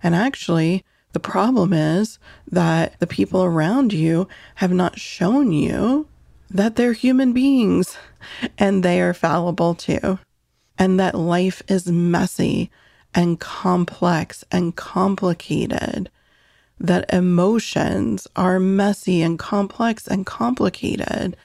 And 0.02 0.14
actually, 0.14 0.84
the 1.14 1.20
problem 1.20 1.72
is 1.72 2.18
that 2.50 2.98
the 2.98 3.06
people 3.06 3.42
around 3.42 3.92
you 3.92 4.28
have 4.56 4.72
not 4.72 4.98
shown 4.98 5.52
you 5.52 6.06
that 6.50 6.76
they're 6.76 6.92
human 6.92 7.32
beings 7.32 7.96
and 8.58 8.82
they 8.82 9.00
are 9.00 9.14
fallible 9.14 9.74
too, 9.74 10.18
and 10.76 10.98
that 11.00 11.14
life 11.14 11.62
is 11.68 11.86
messy 11.86 12.70
and 13.14 13.38
complex 13.38 14.44
and 14.50 14.74
complicated, 14.74 16.10
that 16.80 17.12
emotions 17.12 18.26
are 18.34 18.58
messy 18.58 19.22
and 19.22 19.38
complex 19.38 20.08
and 20.08 20.26
complicated. 20.26 21.36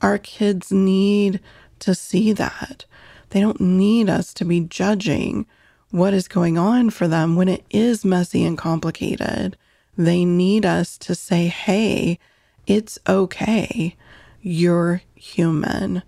Our 0.00 0.16
kids 0.16 0.72
need 0.72 1.40
to 1.80 1.94
see 1.94 2.32
that. 2.32 2.86
They 3.30 3.40
don't 3.40 3.60
need 3.60 4.08
us 4.08 4.32
to 4.34 4.46
be 4.46 4.60
judging 4.60 5.46
what 5.90 6.14
is 6.14 6.28
going 6.28 6.56
on 6.56 6.90
for 6.90 7.08
them 7.08 7.36
when 7.36 7.48
it 7.48 7.64
is 7.70 8.04
messy 8.04 8.44
and 8.44 8.56
complicated. 8.56 9.56
They 9.96 10.24
need 10.24 10.64
us 10.64 10.96
to 10.98 11.14
say, 11.14 11.46
hey, 11.46 12.18
it's 12.66 12.98
okay. 13.08 13.96
You're 14.40 15.02
human. 15.14 16.02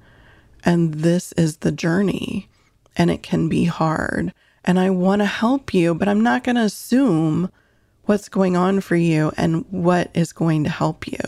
And 0.64 0.94
this 0.94 1.32
is 1.32 1.58
the 1.58 1.72
journey. 1.72 2.48
And 2.96 3.10
it 3.10 3.22
can 3.22 3.48
be 3.48 3.64
hard. 3.64 4.32
And 4.64 4.78
I 4.78 4.90
want 4.90 5.20
to 5.20 5.26
help 5.26 5.74
you, 5.74 5.94
but 5.94 6.08
I'm 6.08 6.20
not 6.20 6.44
going 6.44 6.56
to 6.56 6.62
assume 6.62 7.50
what's 8.04 8.28
going 8.28 8.56
on 8.56 8.80
for 8.80 8.96
you 8.96 9.32
and 9.36 9.64
what 9.70 10.10
is 10.14 10.32
going 10.32 10.64
to 10.64 10.70
help 10.70 11.06
you. 11.08 11.18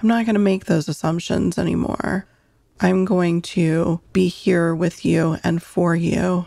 I'm 0.00 0.08
not 0.08 0.26
going 0.26 0.34
to 0.34 0.40
make 0.40 0.64
those 0.64 0.88
assumptions 0.88 1.58
anymore. 1.58 2.26
I'm 2.80 3.04
going 3.04 3.42
to 3.42 4.00
be 4.12 4.28
here 4.28 4.74
with 4.74 5.04
you 5.04 5.38
and 5.42 5.62
for 5.62 5.94
you. 5.96 6.46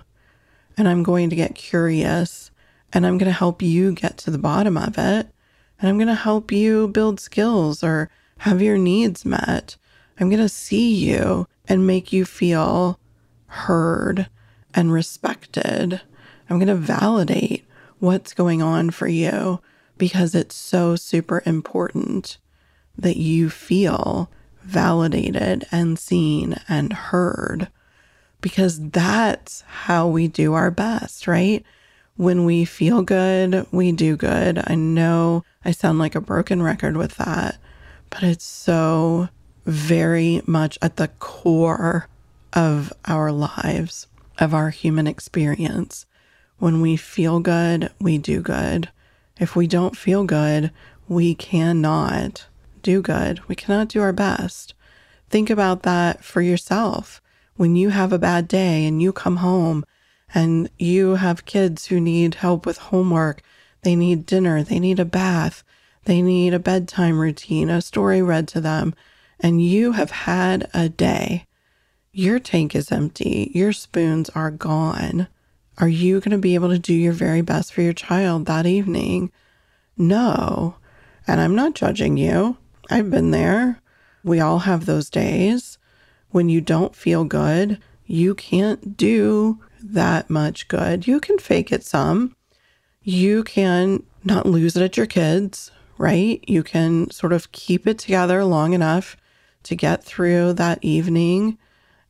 And 0.81 0.89
I'm 0.89 1.03
going 1.03 1.29
to 1.29 1.35
get 1.35 1.53
curious 1.53 2.50
and 2.91 3.05
I'm 3.05 3.19
going 3.19 3.31
to 3.31 3.38
help 3.38 3.61
you 3.61 3.93
get 3.93 4.17
to 4.17 4.31
the 4.31 4.39
bottom 4.39 4.77
of 4.77 4.97
it. 4.97 5.27
And 5.79 5.88
I'm 5.88 6.00
going 6.00 6.07
to 6.07 6.15
help 6.15 6.51
you 6.51 6.88
build 6.88 7.19
skills 7.19 7.83
or 7.83 8.09
have 8.39 8.63
your 8.63 8.79
needs 8.79 9.23
met. 9.23 9.75
I'm 10.19 10.27
going 10.31 10.41
to 10.41 10.50
see 10.50 10.91
you 10.95 11.47
and 11.67 11.85
make 11.85 12.11
you 12.11 12.25
feel 12.25 13.00
heard 13.45 14.27
and 14.73 14.91
respected. 14.91 16.01
I'm 16.50 16.57
going 16.57 16.65
to 16.65 16.73
validate 16.73 17.63
what's 18.00 18.33
going 18.33 18.63
on 18.63 18.89
for 18.89 19.07
you 19.07 19.61
because 20.00 20.33
it's 20.33 20.55
so 20.55 20.95
super 20.95 21.43
important 21.45 22.39
that 22.97 23.17
you 23.17 23.51
feel 23.51 24.31
validated 24.63 25.63
and 25.71 26.00
seen 26.00 26.55
and 26.67 26.91
heard 26.91 27.67
because 28.41 28.89
that's 28.89 29.62
how 29.62 30.07
we 30.07 30.27
do 30.27 30.53
our 30.53 30.71
best, 30.71 31.27
right? 31.27 31.63
When 32.17 32.45
we 32.45 32.65
feel 32.65 33.01
good, 33.01 33.65
we 33.71 33.91
do 33.91 34.17
good. 34.17 34.62
I 34.67 34.75
know 34.75 35.43
I 35.63 35.71
sound 35.71 36.00
like 36.00 36.15
a 36.15 36.21
broken 36.21 36.62
record 36.62 36.98
with 36.98 37.15
that, 37.15 37.57
but 38.10 38.24
it's 38.24 38.45
so 38.45 39.29
very 39.65 40.41
much 40.45 40.77
at 40.81 40.98
the 40.98 41.07
core 41.19 42.07
of 42.53 42.91
our 43.05 43.31
lives, 43.31 44.07
of 44.39 44.53
our 44.53 44.69
human 44.69 45.07
experience. 45.07 46.05
When 46.57 46.81
we 46.81 46.95
feel 46.98 47.39
good, 47.39 47.91
we 48.00 48.17
do 48.17 48.41
good. 48.41 48.89
If 49.39 49.55
we 49.55 49.65
don't 49.67 49.98
feel 49.98 50.24
good, 50.24 50.71
we 51.07 51.33
cannot 51.33 52.45
do 52.83 53.01
good. 53.01 53.48
We 53.48 53.55
cannot 53.55 53.88
do 53.88 54.01
our 54.01 54.13
best. 54.13 54.74
Think 55.29 55.50
about 55.50 55.83
that 55.83 56.24
for 56.24 56.41
yourself. 56.41 57.21
When 57.62 57.75
you 57.75 57.89
have 57.89 58.12
a 58.12 58.18
bad 58.18 58.48
day 58.48 58.88
and 58.88 59.00
you 59.00 59.13
come 59.13 59.36
home 59.36 59.86
and 60.34 60.68
you 60.80 61.18
have 61.18 61.46
kids 61.46 61.86
who 61.86 62.00
need 62.00 62.34
help 62.34 62.65
with 62.65 62.80
homework, 62.89 63.44
they 63.84 63.96
need 63.96 64.25
dinner, 64.25 64.63
they 64.63 64.80
need 64.80 65.00
a 65.00 65.06
bath, 65.06 65.63
they 66.06 66.24
need 66.24 66.56
a 66.56 66.60
bedtime 66.60 67.20
routine, 67.20 67.70
a 67.70 67.80
story 67.80 68.20
read 68.20 68.48
to 68.48 68.62
them, 68.62 68.96
and 69.39 69.63
you 69.63 69.91
have 69.91 70.10
had 70.10 70.72
a 70.74 70.89
day, 70.89 71.46
your 72.12 72.39
tank 72.39 72.74
is 72.74 72.91
empty, 72.91 73.51
your 73.53 73.74
spoons 73.74 74.32
are 74.32 74.50
gone. 74.50 75.27
Are 75.77 75.88
you 75.88 76.20
going 76.20 76.32
to 76.32 76.39
be 76.39 76.56
able 76.56 76.70
to 76.70 76.80
do 76.80 76.96
your 76.96 77.13
very 77.13 77.41
best 77.41 77.74
for 77.74 77.84
your 77.84 77.94
child 77.94 78.48
that 78.48 78.65
evening? 78.65 79.32
No. 79.96 80.77
And 81.27 81.40
I'm 81.40 81.53
not 81.53 81.75
judging 81.75 82.18
you. 82.18 82.57
I've 82.90 83.12
been 83.12 83.29
there. 83.29 83.79
We 84.24 84.40
all 84.40 84.57
have 84.57 84.88
those 84.88 85.12
days 85.12 85.77
when 86.31 86.50
you 86.50 86.61
don't 86.61 86.96
feel 86.96 87.24
good. 87.24 87.79
You 88.05 88.35
can't 88.35 88.98
do 88.98 89.59
that 89.81 90.29
much 90.29 90.67
good. 90.67 91.07
You 91.07 91.20
can 91.20 91.39
fake 91.39 91.72
it 91.72 91.83
some. 91.83 92.35
You 93.03 93.44
can 93.44 94.03
not 94.24 94.46
lose 94.46 94.75
it 94.75 94.83
at 94.83 94.98
your 94.98 95.05
kids, 95.05 95.72
right? 95.98 96.44
You 96.48 96.63
can 96.63 97.09
sort 97.09 97.33
of 97.33 97.51
keep 97.51 97.87
it 97.87 97.98
together 97.98 98.44
long 98.44 98.74
enough 98.74 99.17
to 99.63 99.75
get 99.75 100.03
through 100.03 100.53
that 100.53 100.79
evening. 100.81 101.57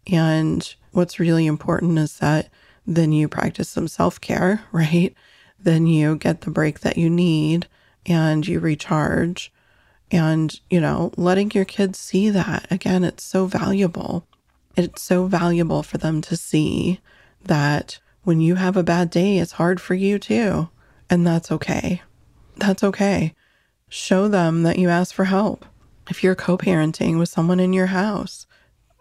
And 0.07 0.73
what's 0.91 1.19
really 1.19 1.45
important 1.45 1.97
is 1.99 2.17
that 2.17 2.49
then 2.85 3.11
you 3.11 3.27
practice 3.27 3.69
some 3.69 3.87
self 3.87 4.19
care, 4.19 4.63
right? 4.71 5.13
Then 5.59 5.85
you 5.85 6.15
get 6.15 6.41
the 6.41 6.51
break 6.51 6.79
that 6.81 6.97
you 6.97 7.09
need 7.09 7.67
and 8.05 8.47
you 8.47 8.59
recharge. 8.59 9.51
And, 10.11 10.59
you 10.69 10.81
know, 10.81 11.11
letting 11.15 11.51
your 11.51 11.65
kids 11.65 11.97
see 11.97 12.29
that 12.29 12.67
again, 12.69 13.03
it's 13.03 13.23
so 13.23 13.45
valuable. 13.45 14.27
It's 14.75 15.01
so 15.01 15.25
valuable 15.25 15.83
for 15.83 15.97
them 15.97 16.21
to 16.23 16.35
see 16.35 16.99
that 17.43 17.99
when 18.23 18.41
you 18.41 18.55
have 18.55 18.77
a 18.77 18.83
bad 18.83 19.09
day, 19.09 19.37
it's 19.37 19.53
hard 19.53 19.79
for 19.79 19.95
you 19.95 20.19
too. 20.19 20.69
And 21.09 21.25
that's 21.25 21.51
okay. 21.51 22.01
That's 22.57 22.83
okay. 22.83 23.33
Show 23.89 24.27
them 24.27 24.63
that 24.63 24.77
you 24.77 24.89
ask 24.89 25.13
for 25.15 25.25
help. 25.25 25.65
If 26.09 26.23
you're 26.23 26.35
co 26.35 26.57
parenting 26.57 27.17
with 27.17 27.29
someone 27.29 27.59
in 27.59 27.73
your 27.73 27.87
house, 27.87 28.45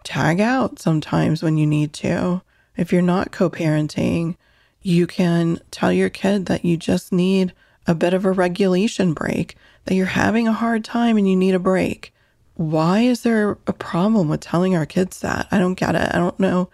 tag 0.05 0.41
out 0.41 0.79
sometimes 0.79 1.43
when 1.43 1.59
you 1.59 1.67
need 1.67 1.93
to. 1.95 2.43
If 2.77 2.93
you're 2.93 3.03
not 3.03 3.33
co 3.33 3.51
parenting, 3.51 4.37
you 4.83 5.07
can 5.07 5.61
tell 5.71 5.93
your 5.93 6.09
kid 6.09 6.47
that 6.47 6.65
you 6.65 6.77
just 6.77 7.13
need 7.13 7.53
a 7.87 7.95
bit 7.95 8.15
of 8.15 8.25
a 8.25 8.33
regulation 8.33 9.13
break, 9.13 9.57
that 9.91 9.97
you're 9.97 10.07
having 10.07 10.47
a 10.47 10.53
hard 10.53 10.85
time 10.85 11.17
and 11.17 11.29
you 11.29 11.35
need 11.35 11.53
a 11.53 11.59
break. 11.59 12.15
Why 12.55 13.01
is 13.01 13.23
there 13.23 13.59
a 13.67 13.73
problem 13.73 14.29
with 14.29 14.41
telling 14.41 14.77
our 14.77 14.87
kids 14.87 15.19
that? 15.19 15.49
I 15.51 15.59
don't 15.59 15.75
get 15.75 15.97
it. 15.97 16.15
I 16.15 16.17
don't 16.17 16.39
know 16.39 16.71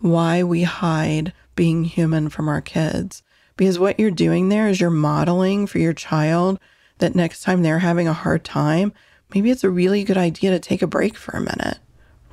why 0.00 0.42
we 0.42 0.64
hide 0.64 1.32
being 1.54 1.84
human 1.84 2.28
from 2.28 2.48
our 2.48 2.60
kids. 2.60 3.22
Because 3.56 3.78
what 3.78 4.00
you're 4.00 4.10
doing 4.10 4.48
there 4.48 4.66
is 4.66 4.80
you're 4.80 4.90
modeling 4.90 5.68
for 5.68 5.78
your 5.78 5.92
child 5.92 6.58
that 6.98 7.14
next 7.14 7.44
time 7.44 7.62
they're 7.62 7.78
having 7.78 8.08
a 8.08 8.12
hard 8.12 8.42
time, 8.42 8.92
maybe 9.32 9.52
it's 9.52 9.62
a 9.62 9.70
really 9.70 10.02
good 10.02 10.18
idea 10.18 10.50
to 10.50 10.58
take 10.58 10.82
a 10.82 10.88
break 10.88 11.16
for 11.16 11.36
a 11.36 11.40
minute, 11.40 11.78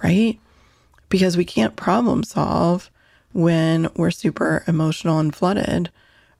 right? 0.03 0.39
Because 1.09 1.37
we 1.37 1.45
can't 1.45 1.75
problem 1.75 2.23
solve 2.23 2.89
when 3.33 3.87
we're 3.95 4.09
super 4.09 4.63
emotional 4.67 5.19
and 5.19 5.35
flooded. 5.35 5.91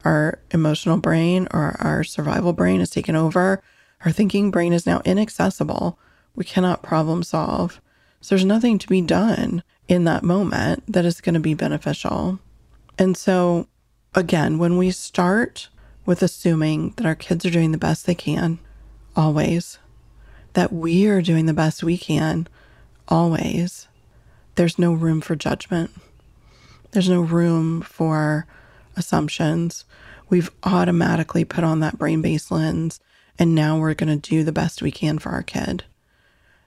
Our 0.03 0.39
emotional 0.49 0.97
brain 0.97 1.47
or 1.51 1.75
our 1.79 2.03
survival 2.03 2.53
brain 2.53 2.81
is 2.81 2.89
taken 2.89 3.15
over. 3.15 3.61
Our 4.05 4.11
thinking 4.11 4.51
brain 4.51 4.73
is 4.73 4.85
now 4.85 5.01
inaccessible. 5.05 5.97
We 6.35 6.43
cannot 6.43 6.83
problem 6.83 7.23
solve. 7.23 7.79
So 8.21 8.35
there's 8.35 8.45
nothing 8.45 8.77
to 8.79 8.87
be 8.87 9.01
done 9.01 9.63
in 9.87 10.03
that 10.05 10.23
moment 10.23 10.83
that 10.87 11.05
is 11.05 11.21
going 11.21 11.33
to 11.33 11.39
be 11.39 11.53
beneficial. 11.53 12.39
And 12.97 13.17
so, 13.17 13.67
again, 14.15 14.57
when 14.57 14.77
we 14.77 14.91
start 14.91 15.69
with 16.05 16.21
assuming 16.21 16.91
that 16.97 17.05
our 17.05 17.15
kids 17.15 17.45
are 17.45 17.49
doing 17.49 17.71
the 17.71 17.77
best 17.77 18.05
they 18.05 18.15
can, 18.15 18.59
always, 19.15 19.79
that 20.53 20.71
we 20.71 21.07
are 21.07 21.21
doing 21.21 21.45
the 21.45 21.53
best 21.53 21.83
we 21.83 21.97
can, 21.97 22.47
always, 23.07 23.87
there's 24.55 24.77
no 24.77 24.93
room 24.93 25.21
for 25.21 25.35
judgment. 25.35 25.91
There's 26.91 27.09
no 27.09 27.21
room 27.21 27.81
for 27.81 28.45
assumptions. 28.95 29.85
We've 30.29 30.51
automatically 30.63 31.43
put 31.43 31.63
on 31.63 31.79
that 31.79 31.97
brain 31.97 32.21
based 32.21 32.51
lens, 32.51 32.99
and 33.39 33.55
now 33.55 33.77
we're 33.77 33.93
going 33.93 34.19
to 34.19 34.29
do 34.29 34.43
the 34.43 34.51
best 34.51 34.81
we 34.81 34.91
can 34.91 35.19
for 35.19 35.29
our 35.29 35.43
kid. 35.43 35.83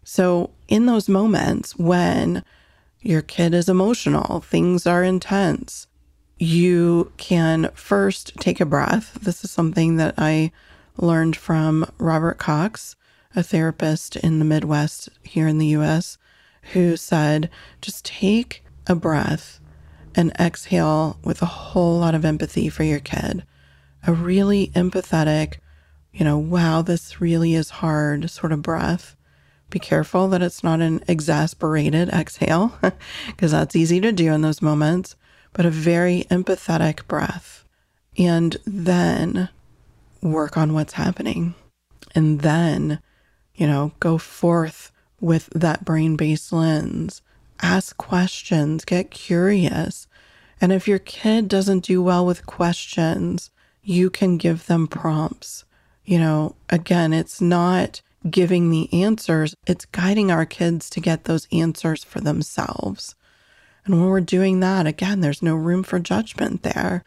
So, 0.05 0.51
in 0.69 0.87
those 0.87 1.09
moments 1.09 1.77
when 1.77 2.45
your 3.01 3.23
kid 3.23 3.55
is 3.55 3.69
emotional, 3.69 4.41
things 4.41 4.87
are 4.87 5.03
intense, 5.03 5.87
you 6.39 7.13
can 7.17 7.71
first 7.75 8.37
take 8.37 8.61
a 8.61 8.67
breath. 8.67 9.19
This 9.21 9.43
is 9.45 9.51
something 9.51 9.97
that 9.97 10.15
I 10.19 10.53
learned 10.97 11.37
from 11.37 11.91
Robert 11.99 12.39
Cox, 12.39 12.97
a 13.35 13.43
therapist 13.43 14.17
in 14.17 14.39
the 14.39 14.45
Midwest 14.45 15.09
here 15.23 15.49
in 15.49 15.59
the 15.59 15.67
US, 15.69 16.19
who 16.73 16.97
said, 16.97 17.51
just 17.81 18.05
take 18.05 18.65
a 18.87 18.95
breath 18.95 19.61
and 20.15 20.33
exhale 20.39 21.19
with 21.23 21.43
a 21.43 21.47
whole 21.47 21.99
lot 21.99 22.15
of 22.15 22.25
empathy 22.25 22.69
for 22.69 22.83
your 22.83 23.01
kid. 23.01 23.45
A 24.07 24.13
really 24.13 24.69
empathetic, 24.69 25.57
you 26.17 26.25
know, 26.25 26.39
wow, 26.39 26.81
this 26.81 27.21
really 27.21 27.55
is 27.55 27.69
hard 27.69 28.31
sort 28.31 28.53
of 28.53 28.63
breath. 28.63 29.15
Be 29.69 29.79
careful 29.79 30.29
that 30.29 30.43
it's 30.43 30.65
not 30.65 30.81
an 30.81 31.03
exasperated 31.07 32.09
exhale, 32.09 32.79
because 33.27 33.51
that's 33.53 33.77
easy 33.77 34.01
to 34.01 34.13
do 34.13 34.33
in 34.33 34.41
those 34.41 34.63
moments, 34.63 35.15
but 35.53 35.67
a 35.67 35.71
very 35.71 36.25
empathetic 36.31 37.07
breath. 37.07 37.65
And 38.17 38.57
then 38.65 39.51
work 40.23 40.57
on 40.57 40.73
what's 40.73 40.95
happening. 40.95 41.55
And 42.15 42.41
then, 42.41 43.01
you 43.55 43.67
know, 43.67 43.93
go 44.01 44.17
forth 44.17 44.93
with 45.21 45.51
that 45.55 45.85
brain 45.85 46.17
based 46.17 46.51
lens 46.51 47.21
ask 47.63 47.97
questions, 47.97 48.85
get 48.85 49.11
curious, 49.11 50.07
And 50.59 50.73
if 50.73 50.89
your 50.89 50.99
kid 50.99 51.49
doesn't 51.49 51.85
do 51.85 52.03
well 52.03 52.25
with 52.25 52.47
questions, 52.47 53.51
you 53.83 54.09
can 54.09 54.39
give 54.39 54.67
them 54.67 54.89
prompts. 54.89 55.66
You 56.07 56.19
know, 56.19 56.55
again, 56.71 57.13
it's 57.13 57.41
not 57.41 58.01
giving 58.31 58.71
the 58.71 58.93
answers, 58.93 59.55
it's 59.67 59.85
guiding 59.85 60.31
our 60.31 60.47
kids 60.47 60.89
to 60.91 61.01
get 61.01 61.25
those 61.25 61.49
answers 61.53 62.05
for 62.05 62.21
themselves. 62.21 63.15
And 63.85 64.01
when 64.01 64.09
we're 64.09 64.21
doing 64.21 64.61
that, 64.61 64.87
again, 64.87 65.21
there's 65.21 65.43
no 65.43 65.55
room 65.55 65.83
for 65.83 65.99
judgment 65.99 66.63
there. 66.63 67.05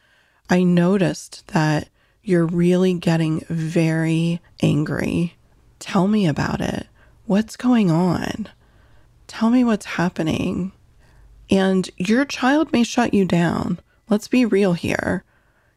I 0.50 0.64
noticed 0.64 1.48
that 1.48 1.90
you're 2.24 2.46
really 2.46 2.94
getting 2.94 3.42
very 3.50 4.42
angry. 4.62 5.36
Tell 5.80 6.08
me 6.08 6.28
about 6.28 6.62
it. 6.62 6.88
What's 7.26 7.56
going 7.56 7.90
on? 7.90 8.50
Tell 9.28 9.50
me 9.50 9.64
what's 9.64 9.86
happening. 9.86 10.74
And 11.50 11.90
your 11.98 12.26
child 12.26 12.72
may 12.74 12.84
shut 12.84 13.14
you 13.14 13.26
down. 13.26 13.80
Let's 14.10 14.28
be 14.28 14.46
real 14.46 14.74
here. 14.74 15.24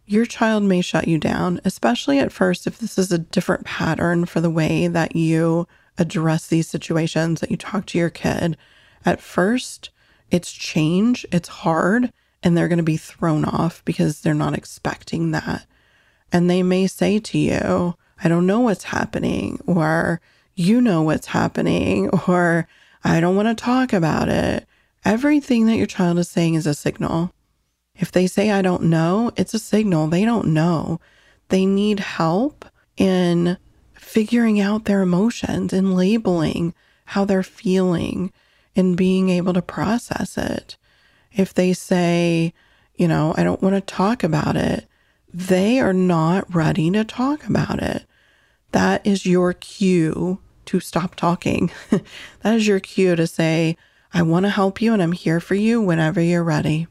Your 0.06 0.26
child 0.26 0.64
may 0.64 0.80
shut 0.80 1.06
you 1.06 1.18
down, 1.18 1.60
especially 1.64 2.18
at 2.18 2.32
first 2.32 2.66
if 2.66 2.78
this 2.78 2.98
is 2.98 3.12
a 3.12 3.18
different 3.18 3.64
pattern 3.64 4.24
for 4.24 4.40
the 4.40 4.50
way 4.50 4.88
that 4.88 5.14
you 5.14 5.66
address 5.98 6.46
these 6.48 6.68
situations, 6.68 7.40
that 7.40 7.50
you 7.50 7.56
talk 7.56 7.86
to 7.86 7.98
your 7.98 8.10
kid. 8.10 8.56
At 9.04 9.20
first, 9.20 9.90
it's 10.30 10.52
change, 10.52 11.26
it's 11.30 11.48
hard, 11.48 12.12
and 12.42 12.56
they're 12.56 12.68
going 12.68 12.78
to 12.78 12.82
be 12.82 12.96
thrown 12.96 13.44
off 13.44 13.84
because 13.84 14.20
they're 14.20 14.34
not 14.34 14.56
expecting 14.56 15.30
that. 15.30 15.66
And 16.32 16.50
they 16.50 16.62
may 16.62 16.86
say 16.86 17.18
to 17.18 17.38
you, 17.38 17.94
I 18.24 18.28
don't 18.28 18.46
know 18.46 18.60
what's 18.60 18.84
happening, 18.84 19.60
or 19.66 20.20
you 20.54 20.80
know 20.80 21.02
what's 21.02 21.28
happening, 21.28 22.08
or 22.28 22.66
I 23.04 23.20
don't 23.20 23.36
want 23.36 23.56
to 23.56 23.64
talk 23.64 23.92
about 23.92 24.28
it. 24.28 24.66
Everything 25.04 25.66
that 25.66 25.76
your 25.76 25.86
child 25.86 26.18
is 26.18 26.28
saying 26.28 26.54
is 26.54 26.66
a 26.66 26.74
signal. 26.74 27.32
If 27.94 28.10
they 28.10 28.26
say, 28.26 28.50
I 28.50 28.62
don't 28.62 28.84
know, 28.84 29.30
it's 29.36 29.54
a 29.54 29.58
signal. 29.58 30.08
They 30.08 30.24
don't 30.24 30.48
know. 30.48 31.00
They 31.48 31.66
need 31.66 32.00
help 32.00 32.64
in 32.96 33.58
figuring 33.94 34.60
out 34.60 34.84
their 34.84 35.02
emotions 35.02 35.72
and 35.72 35.94
labeling 35.94 36.74
how 37.06 37.24
they're 37.24 37.42
feeling 37.42 38.32
and 38.74 38.96
being 38.96 39.28
able 39.28 39.52
to 39.52 39.62
process 39.62 40.38
it. 40.38 40.76
If 41.32 41.54
they 41.54 41.72
say, 41.72 42.52
you 42.94 43.08
know, 43.08 43.34
I 43.36 43.44
don't 43.44 43.62
want 43.62 43.74
to 43.74 43.80
talk 43.80 44.22
about 44.22 44.56
it, 44.56 44.86
they 45.32 45.80
are 45.80 45.94
not 45.94 46.54
ready 46.54 46.90
to 46.90 47.04
talk 47.04 47.46
about 47.46 47.82
it. 47.82 48.04
That 48.72 49.06
is 49.06 49.26
your 49.26 49.52
cue 49.52 50.40
to 50.66 50.80
stop 50.80 51.14
talking. 51.14 51.70
that 51.90 52.54
is 52.54 52.66
your 52.66 52.80
cue 52.80 53.16
to 53.16 53.26
say, 53.26 53.76
I 54.14 54.22
want 54.22 54.44
to 54.44 54.50
help 54.50 54.82
you 54.82 54.92
and 54.92 55.02
I'm 55.02 55.12
here 55.12 55.40
for 55.40 55.54
you 55.54 55.80
whenever 55.80 56.20
you're 56.20 56.44
ready. 56.44 56.86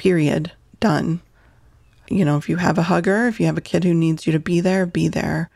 Period. 0.00 0.52
Done. 0.80 1.20
You 2.08 2.24
know, 2.24 2.38
if 2.38 2.48
you 2.48 2.56
have 2.56 2.78
a 2.78 2.84
hugger, 2.84 3.26
if 3.26 3.38
you 3.38 3.44
have 3.44 3.58
a 3.58 3.60
kid 3.60 3.84
who 3.84 3.92
needs 3.92 4.26
you 4.26 4.32
to 4.32 4.38
be 4.38 4.58
there, 4.58 4.86
be 4.86 5.08
there. 5.08 5.50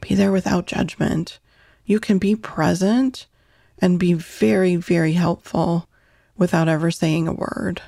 Be 0.00 0.14
there 0.14 0.32
without 0.32 0.66
judgment. 0.66 1.38
You 1.84 2.00
can 2.00 2.16
be 2.16 2.34
present 2.34 3.26
and 3.78 3.98
be 3.98 4.14
very, 4.14 4.76
very 4.76 5.12
helpful 5.12 5.86
without 6.38 6.66
ever 6.66 6.90
saying 6.90 7.28
a 7.28 7.34
word. 7.34 7.82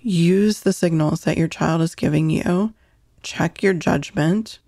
Use 0.00 0.60
the 0.60 0.72
signals 0.72 1.24
that 1.24 1.36
your 1.36 1.46
child 1.46 1.82
is 1.82 1.94
giving 1.94 2.30
you. 2.30 2.72
Check 3.22 3.62
your 3.62 3.74
judgment. 3.74 4.60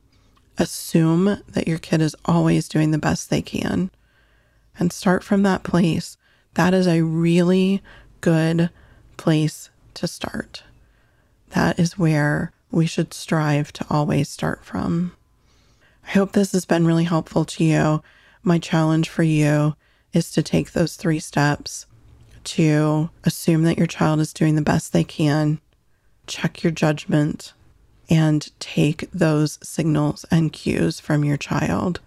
Assume 0.59 1.43
that 1.49 1.69
your 1.69 1.79
kid 1.79 2.03
is 2.03 2.15
always 2.27 2.69
doing 2.69 2.91
the 2.91 2.99
best 2.99 3.31
they 3.31 3.41
can 3.41 3.91
and 4.79 4.93
start 4.93 5.25
from 5.25 5.43
that 5.45 5.63
place 5.63 6.19
that 6.53 6.75
is 6.75 6.87
a 6.87 7.01
really 7.01 7.83
good 8.21 8.69
place 9.17 9.70
to 9.95 10.07
start. 10.07 10.63
That 11.51 11.79
is 11.79 11.99
where 11.99 12.53
we 12.71 12.87
should 12.87 13.13
strive 13.13 13.73
to 13.75 13.87
always 13.91 14.29
start 14.29 14.65
from. 14.65 15.13
I 16.07 16.11
hope 16.11 16.33
this 16.33 16.53
has 16.53 16.65
been 16.65 16.87
really 16.87 17.05
helpful 17.05 17.45
to 17.45 17.65
you. 17.65 18.03
My 18.43 18.59
challenge 18.59 19.09
for 19.09 19.23
you 19.23 19.77
is 20.13 20.31
to 20.33 20.43
take 20.43 20.73
those 20.73 20.97
three 20.97 21.21
steps 21.21 21.87
to 22.43 23.11
assume 23.25 23.65
that 23.65 23.79
your 23.79 23.87
child 23.87 24.21
is 24.21 24.33
doing 24.33 24.55
the 24.55 24.63
best 24.63 24.93
they 24.93 25.05
can, 25.05 25.61
check 26.27 26.63
your 26.63 26.71
judgment, 26.71 27.53
and 28.09 28.51
take 28.59 29.11
those 29.13 29.59
signals 29.63 30.25
and 30.31 30.53
cues 30.53 30.99
from 30.99 31.25
your 31.25 31.37
child. 31.37 32.01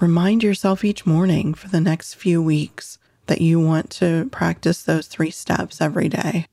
Remind 0.00 0.42
yourself 0.42 0.84
each 0.84 1.06
morning 1.06 1.54
for 1.54 1.68
the 1.68 1.80
next 1.80 2.14
few 2.14 2.42
weeks 2.42 2.98
that 3.26 3.40
you 3.40 3.60
want 3.60 3.88
to 3.90 4.28
practice 4.32 4.82
those 4.82 5.06
three 5.06 5.30
steps 5.30 5.80
every 5.80 6.08
day 6.08 6.46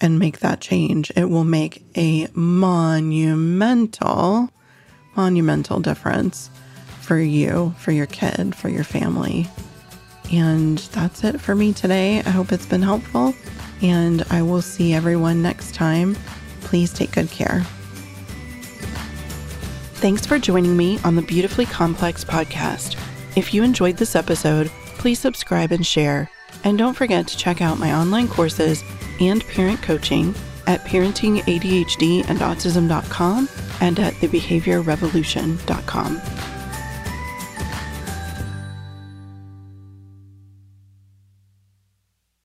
and 0.00 0.18
make 0.18 0.40
that 0.40 0.60
change, 0.60 1.10
it 1.16 1.30
will 1.30 1.44
make 1.44 1.84
a 1.96 2.28
monumental, 2.34 3.70
monumental 5.16 5.80
difference 5.80 6.50
for 7.00 7.18
you, 7.18 7.74
for 7.78 7.92
your 7.92 8.06
kid, 8.06 8.54
for 8.54 8.68
your 8.68 8.84
family. 8.84 9.46
And 10.32 10.78
that's 10.78 11.24
it 11.24 11.40
for 11.40 11.54
me 11.54 11.72
today. 11.72 12.18
I 12.20 12.30
hope 12.30 12.52
it's 12.52 12.66
been 12.66 12.82
helpful, 12.82 13.34
and 13.80 14.24
I 14.30 14.42
will 14.42 14.62
see 14.62 14.92
everyone 14.92 15.40
next 15.40 15.74
time. 15.74 16.16
Please 16.62 16.92
take 16.92 17.12
good 17.12 17.30
care. 17.30 17.64
Thanks 19.94 20.26
for 20.26 20.38
joining 20.38 20.76
me 20.76 20.98
on 21.04 21.16
the 21.16 21.22
Beautifully 21.22 21.64
Complex 21.64 22.24
podcast. 22.24 22.98
If 23.36 23.54
you 23.54 23.62
enjoyed 23.62 23.96
this 23.96 24.16
episode, 24.16 24.68
please 24.98 25.18
subscribe 25.18 25.72
and 25.72 25.86
share. 25.86 26.28
And 26.64 26.76
don't 26.76 26.94
forget 26.94 27.28
to 27.28 27.36
check 27.36 27.62
out 27.62 27.78
my 27.78 27.94
online 27.94 28.28
courses 28.28 28.82
and 29.20 29.46
parent 29.48 29.82
coaching 29.82 30.34
at 30.66 30.84
parentingadhdandautism.com 30.84 33.48
and 33.80 33.98
at 34.00 34.14
thebehaviorrevolution.com. 34.14 36.35